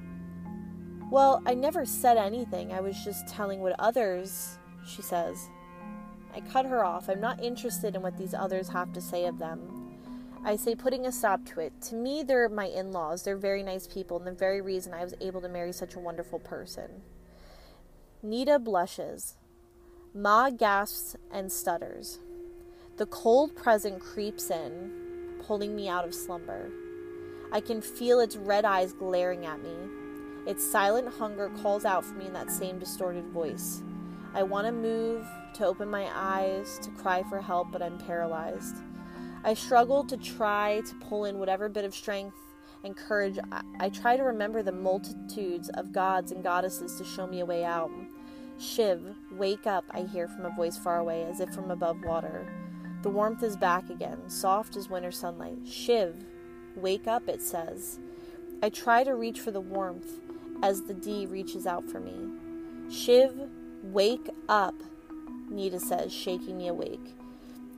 Well, 1.11 1.41
I 1.45 1.53
never 1.53 1.85
said 1.85 2.17
anything. 2.17 2.71
I 2.71 2.81
was 2.81 3.03
just 3.03 3.27
telling 3.27 3.59
what 3.59 3.75
others, 3.79 4.57
she 4.85 5.01
says. 5.01 5.49
I 6.35 6.41
cut 6.41 6.65
her 6.65 6.83
off. 6.83 7.07
I'm 7.09 7.21
not 7.21 7.43
interested 7.43 7.95
in 7.95 8.01
what 8.01 8.17
these 8.17 8.33
others 8.33 8.69
have 8.69 8.91
to 8.93 9.01
say 9.01 9.25
of 9.25 9.37
them. 9.37 9.83
I 10.43 10.55
say, 10.55 10.75
putting 10.75 11.05
a 11.05 11.11
stop 11.11 11.45
to 11.45 11.61
it. 11.61 11.73
To 11.83 11.95
me, 11.95 12.23
they're 12.23 12.49
my 12.49 12.65
in 12.65 12.91
laws. 12.91 13.23
They're 13.23 13.37
very 13.37 13.63
nice 13.63 13.87
people, 13.87 14.17
and 14.17 14.27
the 14.27 14.31
very 14.31 14.59
reason 14.59 14.93
I 14.93 15.03
was 15.03 15.13
able 15.21 15.39
to 15.41 15.47
marry 15.47 15.71
such 15.71 15.95
a 15.95 15.99
wonderful 15.99 16.39
person. 16.39 17.03
Nita 18.21 18.59
blushes. 18.59 19.35
Ma 20.13 20.49
gasps 20.49 21.15
and 21.31 21.51
stutters. 21.51 22.19
The 22.97 23.05
cold 23.05 23.55
present 23.55 23.99
creeps 23.99 24.49
in, 24.49 25.39
pulling 25.45 25.75
me 25.75 25.87
out 25.87 26.05
of 26.05 26.13
slumber. 26.13 26.71
I 27.53 27.61
can 27.61 27.81
feel 27.81 28.19
its 28.19 28.35
red 28.35 28.65
eyes 28.65 28.93
glaring 28.93 29.45
at 29.45 29.61
me. 29.61 29.75
Its 30.47 30.65
silent 30.65 31.07
hunger 31.07 31.51
calls 31.61 31.85
out 31.85 32.03
for 32.03 32.15
me 32.15 32.25
in 32.25 32.33
that 32.33 32.51
same 32.51 32.79
distorted 32.79 33.27
voice. 33.27 33.83
I 34.33 34.41
want 34.41 34.65
to 34.65 34.73
move, 34.73 35.23
to 35.53 35.65
open 35.67 35.87
my 35.87 36.09
eyes, 36.11 36.79
to 36.79 36.89
cry 36.89 37.21
for 37.29 37.39
help, 37.39 37.71
but 37.71 37.83
I'm 37.83 37.99
paralyzed. 37.99 38.77
I 39.43 39.53
struggle 39.53 40.03
to 40.05 40.17
try 40.17 40.81
to 40.87 40.95
pull 40.95 41.25
in 41.25 41.37
whatever 41.37 41.69
bit 41.69 41.85
of 41.85 41.93
strength 41.93 42.37
and 42.83 42.97
courage. 42.97 43.37
I, 43.79 43.89
try 43.89 44.17
to 44.17 44.23
remember 44.23 44.63
the 44.63 44.71
multitudes 44.71 45.69
of 45.75 45.91
gods 45.91 46.31
and 46.31 46.43
goddesses 46.43 46.95
to 46.97 47.03
show 47.03 47.27
me 47.27 47.41
a 47.41 47.45
way 47.45 47.63
out. 47.63 47.91
Shiv, 48.57 49.15
wake 49.31 49.67
up, 49.67 49.85
I 49.91 50.01
hear 50.01 50.27
from 50.27 50.47
a 50.47 50.55
voice 50.55 50.77
far 50.77 50.97
away, 50.97 51.23
as 51.25 51.39
if 51.39 51.53
from 51.53 51.69
above 51.69 52.03
water. 52.03 52.47
The 53.03 53.09
warmth 53.09 53.43
is 53.43 53.55
back 53.57 53.91
again, 53.91 54.27
soft 54.27 54.75
as 54.75 54.89
winter 54.89 55.11
sunlight. 55.11 55.59
Shiv, 55.65 56.15
Wake 56.75 57.07
up, 57.07 57.27
it 57.27 57.41
says. 57.41 57.99
I 58.61 58.69
try 58.69 59.03
to 59.03 59.15
reach 59.15 59.39
for 59.39 59.51
the 59.51 59.61
warmth 59.61 60.19
as 60.61 60.83
the 60.83 60.93
D 60.93 61.25
reaches 61.25 61.67
out 61.67 61.89
for 61.89 61.99
me. 61.99 62.15
Shiv, 62.89 63.33
wake 63.83 64.29
up, 64.47 64.75
Nita 65.49 65.79
says, 65.79 66.13
shaking 66.13 66.57
me 66.57 66.67
awake. 66.67 67.15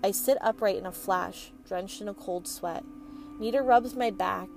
I 0.04 0.12
sit 0.12 0.38
upright 0.42 0.78
in 0.78 0.86
a 0.86 0.92
flash, 0.92 1.52
drenched 1.68 2.02
in 2.02 2.08
a 2.08 2.14
cold 2.14 2.48
sweat. 2.48 2.84
Nita 3.40 3.62
rubs 3.62 3.96
my 3.96 4.12
back. 4.12 4.48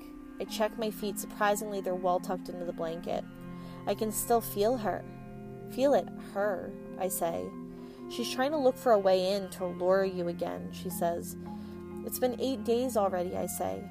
I 0.40 0.44
check 0.44 0.78
my 0.78 0.90
feet. 0.90 1.18
Surprisingly, 1.18 1.80
they're 1.80 1.94
well 1.94 2.20
tucked 2.20 2.48
into 2.48 2.64
the 2.64 2.72
blanket. 2.72 3.24
I 3.86 3.94
can 3.94 4.12
still 4.12 4.40
feel 4.40 4.76
her. 4.76 5.04
Feel 5.70 5.94
it, 5.94 6.06
her, 6.34 6.70
I 6.98 7.08
say. 7.08 7.44
She's 8.10 8.30
trying 8.30 8.52
to 8.52 8.58
look 8.58 8.76
for 8.76 8.92
a 8.92 8.98
way 8.98 9.32
in 9.32 9.48
to 9.50 9.66
lure 9.66 10.04
you 10.04 10.28
again, 10.28 10.68
she 10.72 10.90
says. 10.90 11.36
It's 12.06 12.18
been 12.18 12.40
eight 12.40 12.64
days 12.64 12.96
already, 12.96 13.36
I 13.36 13.46
say. 13.46 13.82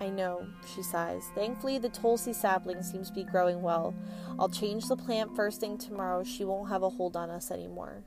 I 0.00 0.08
know, 0.08 0.46
she 0.74 0.82
sighs. 0.82 1.30
Thankfully, 1.34 1.78
the 1.78 1.88
Tulsi 1.88 2.32
sapling 2.32 2.82
seems 2.82 3.08
to 3.08 3.14
be 3.14 3.24
growing 3.24 3.62
well. 3.62 3.94
I'll 4.38 4.48
change 4.48 4.88
the 4.88 4.96
plant 4.96 5.36
first 5.36 5.60
thing 5.60 5.78
tomorrow. 5.78 6.24
She 6.24 6.44
won't 6.44 6.68
have 6.68 6.82
a 6.82 6.90
hold 6.90 7.16
on 7.16 7.30
us 7.30 7.50
anymore. 7.50 8.02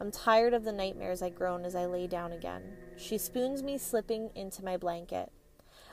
I'm 0.00 0.10
tired 0.10 0.52
of 0.52 0.64
the 0.64 0.72
nightmares 0.72 1.22
I 1.22 1.30
groan 1.30 1.64
as 1.64 1.74
I 1.74 1.86
lay 1.86 2.06
down 2.06 2.32
again. 2.32 2.62
She 2.96 3.18
spoons 3.18 3.62
me, 3.62 3.78
slipping 3.78 4.30
into 4.34 4.64
my 4.64 4.76
blanket. 4.76 5.30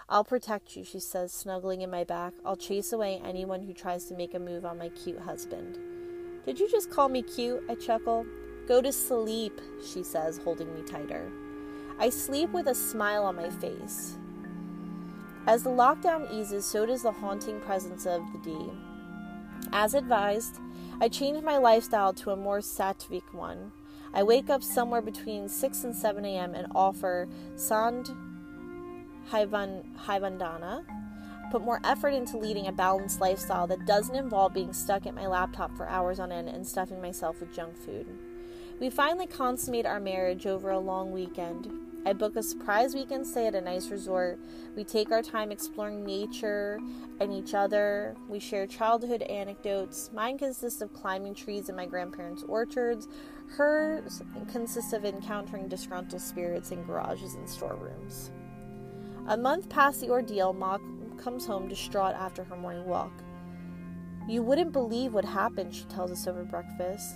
I'll 0.09 0.23
protect 0.23 0.75
you, 0.75 0.83
she 0.83 0.99
says, 0.99 1.31
snuggling 1.31 1.81
in 1.81 1.91
my 1.91 2.03
back. 2.03 2.33
I'll 2.43 2.55
chase 2.55 2.91
away 2.91 3.21
anyone 3.23 3.61
who 3.61 3.73
tries 3.73 4.05
to 4.05 4.15
make 4.15 4.33
a 4.33 4.39
move 4.39 4.65
on 4.65 4.79
my 4.79 4.89
cute 4.89 5.19
husband. 5.19 5.77
Did 6.45 6.59
you 6.59 6.69
just 6.69 6.89
call 6.89 7.09
me 7.09 7.21
cute? 7.21 7.63
I 7.69 7.75
chuckle. 7.75 8.25
Go 8.67 8.81
to 8.81 8.91
sleep, 8.91 9.61
she 9.93 10.03
says, 10.03 10.37
holding 10.39 10.73
me 10.73 10.81
tighter. 10.81 11.31
I 11.99 12.09
sleep 12.09 12.51
with 12.51 12.67
a 12.67 12.75
smile 12.75 13.25
on 13.25 13.35
my 13.35 13.49
face. 13.49 14.18
As 15.49 15.63
the 15.63 15.71
lockdown 15.71 16.31
eases, 16.31 16.63
so 16.63 16.85
does 16.85 17.01
the 17.01 17.11
haunting 17.11 17.59
presence 17.61 18.05
of 18.05 18.21
the 18.31 18.37
D. 18.37 18.55
As 19.73 19.95
advised, 19.95 20.59
I 21.01 21.09
changed 21.09 21.43
my 21.43 21.57
lifestyle 21.57 22.13
to 22.13 22.29
a 22.29 22.35
more 22.35 22.59
sattvic 22.59 23.33
one. 23.33 23.71
I 24.13 24.21
wake 24.21 24.51
up 24.51 24.61
somewhere 24.61 25.01
between 25.01 25.49
6 25.49 25.83
and 25.83 25.95
7 25.95 26.23
a.m. 26.23 26.53
and 26.53 26.67
offer 26.75 27.27
Sand 27.55 28.11
Haivandana, 29.31 30.85
put 31.49 31.63
more 31.63 31.81
effort 31.83 32.09
into 32.09 32.37
leading 32.37 32.67
a 32.67 32.71
balanced 32.71 33.19
lifestyle 33.19 33.65
that 33.65 33.87
doesn't 33.87 34.15
involve 34.15 34.53
being 34.53 34.71
stuck 34.71 35.07
at 35.07 35.15
my 35.15 35.25
laptop 35.25 35.75
for 35.75 35.87
hours 35.87 36.19
on 36.19 36.31
end 36.31 36.47
and 36.47 36.67
stuffing 36.67 37.01
myself 37.01 37.39
with 37.39 37.55
junk 37.55 37.75
food. 37.75 38.05
We 38.79 38.91
finally 38.91 39.25
consummate 39.25 39.87
our 39.87 39.99
marriage 39.99 40.45
over 40.45 40.69
a 40.69 40.77
long 40.77 41.11
weekend. 41.11 41.88
I 42.09 42.13
book 42.13 42.35
a 42.37 42.41
surprise 42.41 42.95
weekend 42.95 43.27
stay 43.27 43.45
at 43.45 43.53
a 43.53 43.61
nice 43.61 43.89
resort. 43.89 44.39
We 44.75 44.83
take 44.83 45.11
our 45.11 45.21
time 45.21 45.51
exploring 45.51 46.03
nature 46.03 46.79
and 47.19 47.31
each 47.31 47.53
other. 47.53 48.15
We 48.27 48.39
share 48.39 48.65
childhood 48.65 49.21
anecdotes. 49.21 50.09
Mine 50.11 50.39
consists 50.39 50.81
of 50.81 50.91
climbing 50.91 51.35
trees 51.35 51.69
in 51.69 51.75
my 51.75 51.85
grandparents' 51.85 52.41
orchards. 52.41 53.07
Hers 53.49 54.23
consists 54.51 54.91
of 54.91 55.05
encountering 55.05 55.67
disgruntled 55.67 56.19
spirits 56.19 56.71
in 56.71 56.83
garages 56.83 57.35
and 57.35 57.47
storerooms. 57.47 58.31
A 59.27 59.37
month 59.37 59.69
past 59.69 60.01
the 60.01 60.09
ordeal, 60.09 60.51
Ma 60.51 60.79
comes 61.19 61.45
home 61.45 61.67
distraught 61.67 62.15
after 62.15 62.43
her 62.43 62.55
morning 62.55 62.85
walk. 62.85 63.13
You 64.27 64.41
wouldn't 64.41 64.71
believe 64.71 65.13
what 65.13 65.25
happened, 65.25 65.75
she 65.75 65.83
tells 65.83 66.09
us 66.09 66.25
over 66.25 66.43
breakfast. 66.43 67.13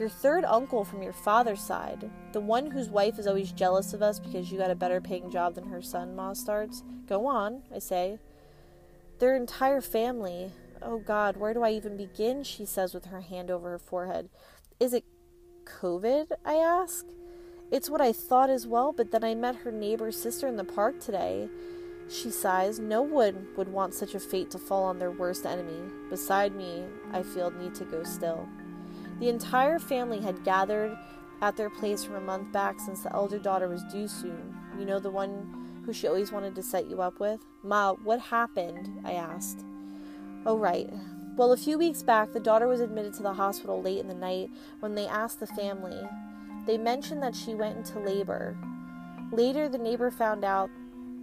Your 0.00 0.08
third 0.08 0.46
uncle 0.46 0.82
from 0.82 1.02
your 1.02 1.12
father's 1.12 1.60
side, 1.60 2.10
the 2.32 2.40
one 2.40 2.70
whose 2.70 2.88
wife 2.88 3.18
is 3.18 3.26
always 3.26 3.52
jealous 3.52 3.92
of 3.92 4.00
us 4.00 4.18
because 4.18 4.50
you 4.50 4.56
got 4.56 4.70
a 4.70 4.74
better 4.74 4.98
paying 4.98 5.30
job 5.30 5.54
than 5.54 5.68
her 5.68 5.82
son, 5.82 6.16
Ma 6.16 6.32
starts. 6.32 6.82
Go 7.06 7.26
on, 7.26 7.64
I 7.70 7.80
say. 7.80 8.18
Their 9.18 9.36
entire 9.36 9.82
family. 9.82 10.52
Oh 10.80 11.00
God, 11.00 11.36
where 11.36 11.52
do 11.52 11.62
I 11.62 11.72
even 11.72 11.98
begin? 11.98 12.44
She 12.44 12.64
says 12.64 12.94
with 12.94 13.04
her 13.06 13.20
hand 13.20 13.50
over 13.50 13.72
her 13.72 13.78
forehead. 13.78 14.30
Is 14.80 14.94
it 14.94 15.04
COVID? 15.66 16.28
I 16.46 16.54
ask. 16.54 17.04
It's 17.70 17.90
what 17.90 18.00
I 18.00 18.12
thought 18.14 18.48
as 18.48 18.66
well, 18.66 18.94
but 18.94 19.10
then 19.10 19.22
I 19.22 19.34
met 19.34 19.56
her 19.56 19.70
neighbor's 19.70 20.18
sister 20.18 20.48
in 20.48 20.56
the 20.56 20.64
park 20.64 20.98
today. 20.98 21.50
She 22.08 22.30
sighs. 22.30 22.78
No 22.78 23.02
one 23.02 23.48
would 23.58 23.68
want 23.68 23.92
such 23.92 24.14
a 24.14 24.20
fate 24.20 24.50
to 24.52 24.58
fall 24.58 24.84
on 24.84 24.98
their 24.98 25.10
worst 25.10 25.44
enemy. 25.44 25.92
Beside 26.08 26.56
me, 26.56 26.84
I 27.12 27.22
feel 27.22 27.50
Nita 27.50 27.84
go 27.84 28.02
still. 28.02 28.48
The 29.20 29.28
entire 29.28 29.78
family 29.78 30.20
had 30.20 30.44
gathered 30.44 30.96
at 31.42 31.56
their 31.56 31.70
place 31.70 32.02
from 32.02 32.16
a 32.16 32.20
month 32.20 32.52
back 32.52 32.80
since 32.80 33.02
the 33.02 33.12
elder 33.14 33.38
daughter 33.38 33.68
was 33.68 33.84
due 33.84 34.08
soon. 34.08 34.56
You 34.78 34.86
know, 34.86 34.98
the 34.98 35.10
one 35.10 35.82
who 35.84 35.92
she 35.92 36.08
always 36.08 36.32
wanted 36.32 36.54
to 36.54 36.62
set 36.62 36.88
you 36.88 37.02
up 37.02 37.20
with? 37.20 37.44
Ma, 37.62 37.92
what 37.92 38.20
happened? 38.20 39.02
I 39.04 39.12
asked. 39.12 39.64
Oh, 40.46 40.56
right. 40.56 40.90
Well, 41.36 41.52
a 41.52 41.56
few 41.56 41.78
weeks 41.78 42.02
back, 42.02 42.32
the 42.32 42.40
daughter 42.40 42.66
was 42.66 42.80
admitted 42.80 43.12
to 43.14 43.22
the 43.22 43.34
hospital 43.34 43.82
late 43.82 43.98
in 43.98 44.08
the 44.08 44.14
night 44.14 44.50
when 44.80 44.94
they 44.94 45.06
asked 45.06 45.40
the 45.40 45.46
family. 45.46 46.00
They 46.66 46.78
mentioned 46.78 47.22
that 47.22 47.36
she 47.36 47.54
went 47.54 47.76
into 47.76 47.98
labor. 47.98 48.56
Later, 49.32 49.68
the 49.68 49.78
neighbor 49.78 50.10
found 50.10 50.44
out 50.44 50.70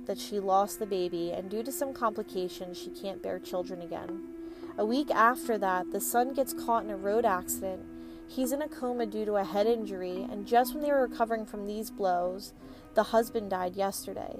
that 0.06 0.20
she 0.20 0.40
lost 0.40 0.80
the 0.80 0.86
baby, 0.86 1.32
and 1.32 1.50
due 1.50 1.64
to 1.64 1.72
some 1.72 1.94
complications, 1.94 2.78
she 2.78 2.90
can't 2.90 3.22
bear 3.24 3.40
children 3.40 3.82
again. 3.82 4.37
A 4.80 4.86
week 4.86 5.10
after 5.10 5.58
that, 5.58 5.92
the 5.92 6.00
son 6.00 6.34
gets 6.34 6.54
caught 6.54 6.84
in 6.84 6.92
a 6.92 6.98
road 6.98 7.26
accident. 7.26 7.84
He's 8.28 8.52
in 8.52 8.62
a 8.62 8.68
coma 8.68 9.08
due 9.08 9.26
to 9.26 9.36
a 9.36 9.44
head 9.44 9.66
injury, 9.66 10.28
and 10.30 10.46
just 10.46 10.74
when 10.74 10.84
they 10.84 10.92
were 10.92 11.08
recovering 11.08 11.48
from 11.48 11.66
these 11.66 11.90
blows, 11.90 12.54
the 12.94 13.04
husband 13.04 13.50
died 13.50 13.76
yesterday. 13.76 14.36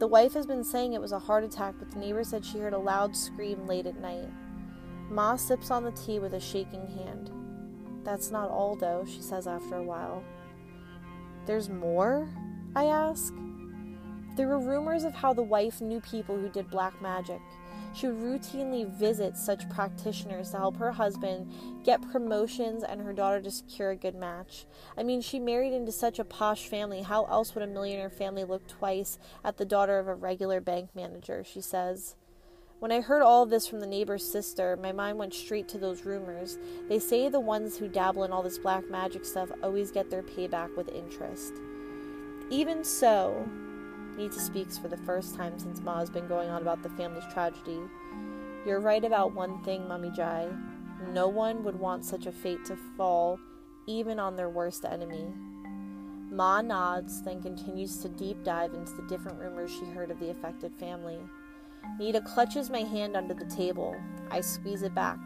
The 0.00 0.08
wife 0.08 0.34
has 0.34 0.44
been 0.44 0.64
saying 0.64 0.92
it 0.92 1.00
was 1.00 1.12
a 1.12 1.20
heart 1.20 1.44
attack, 1.44 1.76
but 1.78 1.90
the 1.92 2.00
neighbor 2.00 2.24
said 2.24 2.44
she 2.44 2.58
heard 2.58 2.72
a 2.72 2.78
loud 2.78 3.14
scream 3.14 3.64
late 3.64 3.86
at 3.86 4.00
night. 4.00 4.28
Ma 5.08 5.36
sips 5.36 5.70
on 5.70 5.84
the 5.84 5.92
tea 5.92 6.18
with 6.18 6.34
a 6.34 6.40
shaking 6.40 6.88
hand. 6.88 7.30
That's 8.02 8.32
not 8.32 8.50
all, 8.50 8.74
though, 8.74 9.04
she 9.06 9.22
says 9.22 9.46
after 9.46 9.76
a 9.76 9.84
while. 9.84 10.24
There's 11.46 11.68
more? 11.68 12.28
I 12.74 12.86
ask. 12.86 13.32
There 14.36 14.48
were 14.48 14.58
rumors 14.58 15.04
of 15.04 15.14
how 15.14 15.32
the 15.32 15.42
wife 15.42 15.80
knew 15.80 16.00
people 16.00 16.36
who 16.36 16.48
did 16.48 16.70
black 16.70 17.00
magic. 17.00 17.40
She 17.94 18.08
would 18.08 18.16
routinely 18.16 18.88
visit 18.88 19.36
such 19.36 19.68
practitioners 19.70 20.50
to 20.50 20.56
help 20.56 20.76
her 20.78 20.90
husband 20.90 21.52
get 21.84 22.02
promotions 22.10 22.82
and 22.82 23.00
her 23.00 23.12
daughter 23.12 23.40
to 23.40 23.50
secure 23.52 23.90
a 23.90 23.96
good 23.96 24.16
match. 24.16 24.66
I 24.98 25.04
mean, 25.04 25.20
she 25.20 25.38
married 25.38 25.72
into 25.72 25.92
such 25.92 26.18
a 26.18 26.24
posh 26.24 26.66
family. 26.66 27.02
How 27.02 27.24
else 27.26 27.54
would 27.54 27.62
a 27.62 27.68
millionaire 27.68 28.10
family 28.10 28.42
look 28.42 28.66
twice 28.66 29.18
at 29.44 29.58
the 29.58 29.64
daughter 29.64 30.00
of 30.00 30.08
a 30.08 30.14
regular 30.14 30.60
bank 30.60 30.90
manager? 30.94 31.44
She 31.44 31.60
says. 31.60 32.16
When 32.80 32.90
I 32.90 33.00
heard 33.00 33.22
all 33.22 33.46
this 33.46 33.66
from 33.66 33.80
the 33.80 33.86
neighbor's 33.86 34.30
sister, 34.30 34.76
my 34.76 34.92
mind 34.92 35.16
went 35.16 35.32
straight 35.32 35.68
to 35.68 35.78
those 35.78 36.04
rumors. 36.04 36.58
They 36.88 36.98
say 36.98 37.28
the 37.28 37.40
ones 37.40 37.78
who 37.78 37.88
dabble 37.88 38.24
in 38.24 38.32
all 38.32 38.42
this 38.42 38.58
black 38.58 38.90
magic 38.90 39.24
stuff 39.24 39.48
always 39.62 39.92
get 39.92 40.10
their 40.10 40.22
payback 40.24 40.76
with 40.76 40.88
interest. 40.88 41.54
Even 42.50 42.84
so, 42.84 43.48
Nita 44.16 44.38
speaks 44.38 44.78
for 44.78 44.88
the 44.88 44.96
first 44.98 45.34
time 45.34 45.58
since 45.58 45.80
Ma 45.80 45.98
has 45.98 46.10
been 46.10 46.28
going 46.28 46.48
on 46.48 46.62
about 46.62 46.82
the 46.82 46.88
family's 46.90 47.24
tragedy. 47.32 47.80
You're 48.64 48.80
right 48.80 49.04
about 49.04 49.34
one 49.34 49.62
thing, 49.64 49.88
Mummy 49.88 50.10
Ji. 50.10 50.48
No 51.12 51.28
one 51.28 51.64
would 51.64 51.78
want 51.78 52.04
such 52.04 52.26
a 52.26 52.32
fate 52.32 52.64
to 52.66 52.76
fall, 52.96 53.38
even 53.86 54.18
on 54.18 54.36
their 54.36 54.48
worst 54.48 54.84
enemy. 54.84 55.34
Ma 56.30 56.62
nods, 56.62 57.22
then 57.22 57.42
continues 57.42 57.98
to 57.98 58.08
deep 58.08 58.42
dive 58.44 58.72
into 58.74 58.92
the 58.92 59.06
different 59.08 59.38
rumors 59.38 59.70
she 59.70 59.84
heard 59.86 60.10
of 60.10 60.18
the 60.20 60.30
affected 60.30 60.72
family. 60.74 61.18
Nita 61.98 62.20
clutches 62.20 62.70
my 62.70 62.80
hand 62.80 63.16
under 63.16 63.34
the 63.34 63.44
table. 63.44 63.96
I 64.30 64.40
squeeze 64.40 64.82
it 64.82 64.94
back. 64.94 65.18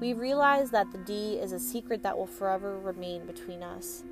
We 0.00 0.14
realize 0.14 0.70
that 0.70 0.90
the 0.92 0.98
D 0.98 1.34
is 1.34 1.52
a 1.52 1.58
secret 1.58 2.02
that 2.02 2.16
will 2.16 2.26
forever 2.26 2.78
remain 2.78 3.26
between 3.26 3.62
us. 3.62 4.02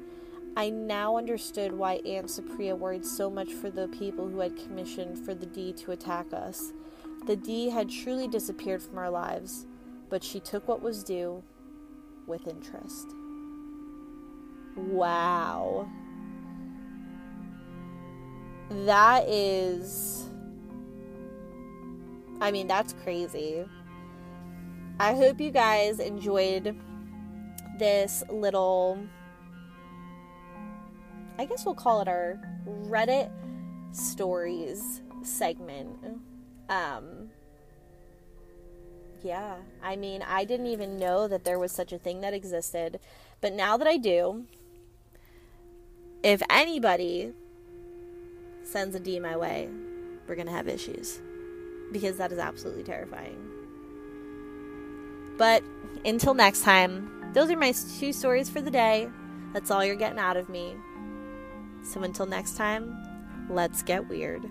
I 0.59 0.71
now 0.71 1.17
understood 1.17 1.73
why 1.73 2.01
Aunt 2.05 2.27
Supriya 2.27 2.77
worried 2.77 3.07
so 3.07 3.31
much 3.31 3.53
for 3.53 3.71
the 3.71 3.87
people 3.87 4.29
who 4.29 4.41
had 4.41 4.57
commissioned 4.57 5.25
for 5.25 5.33
the 5.33 5.47
D 5.47 5.73
to 5.75 5.93
attack 5.93 6.33
us. 6.33 6.73
The 7.27 7.37
D 7.37 7.71
had 7.71 7.89
truly 7.89 8.27
disappeared 8.27 8.83
from 8.83 8.99
our 8.99 9.09
lives, 9.09 9.67
but 10.11 10.25
she 10.25 10.41
took 10.41 10.67
what 10.67 10.83
was 10.83 11.05
due 11.05 11.45
with 12.27 12.49
interest. 12.49 13.07
Wow. 14.77 15.89
That 18.69 19.29
is. 19.29 20.29
I 22.41 22.51
mean, 22.51 22.67
that's 22.67 22.95
crazy. 23.05 23.65
I 24.99 25.15
hope 25.15 25.41
you 25.41 25.53
guys 25.53 26.01
enjoyed 26.01 26.77
this 27.79 28.25
little 28.29 28.99
I 31.39 31.45
guess 31.45 31.65
we'll 31.65 31.75
call 31.75 32.01
it 32.01 32.09
our 32.09 32.39
Reddit 32.67 33.31
stories 33.93 35.03
segment. 35.23 35.97
Um, 36.69 37.31
yeah, 39.23 39.57
I 39.83 39.97
mean, 39.97 40.23
I 40.23 40.45
didn't 40.45 40.67
even 40.67 40.99
know 40.99 41.29
that 41.29 41.45
there 41.45 41.59
was 41.59 41.73
such 41.73 41.93
a 41.93 41.99
thing 41.99 42.21
that 42.23 42.35
existed, 42.35 42.99
but 43.41 43.53
now 43.53 43.77
that 43.77 43.87
I 43.87 43.97
do, 43.97 44.45
if 46.23 46.43
anybody 46.51 47.33
sends 48.65 48.97
a 48.97 49.01
D 49.01 49.21
my 49.21 49.37
way, 49.37 49.69
we're 50.27 50.35
gonna 50.35 50.51
have 50.51 50.69
issues 50.69 51.21
because 51.93 52.17
that 52.19 52.33
is 52.33 52.39
absolutely 52.39 52.83
terrifying. 52.83 53.39
But 55.39 55.63
until 56.05 56.35
next 56.35 56.63
time, 56.63 57.31
those 57.33 57.49
are 57.51 57.57
my 57.57 57.73
two 57.99 58.13
stories 58.13 58.51
for 58.51 58.61
the 58.61 58.71
day. 58.71 59.09
That's 59.53 59.71
all 59.71 59.85
you're 59.85 59.97
getting 59.97 60.19
out 60.19 60.37
of 60.37 60.49
me. 60.49 60.75
So 61.83 62.03
until 62.03 62.27
next 62.27 62.57
time, 62.57 62.97
let's 63.49 63.83
get 63.83 64.09
weird. 64.09 64.49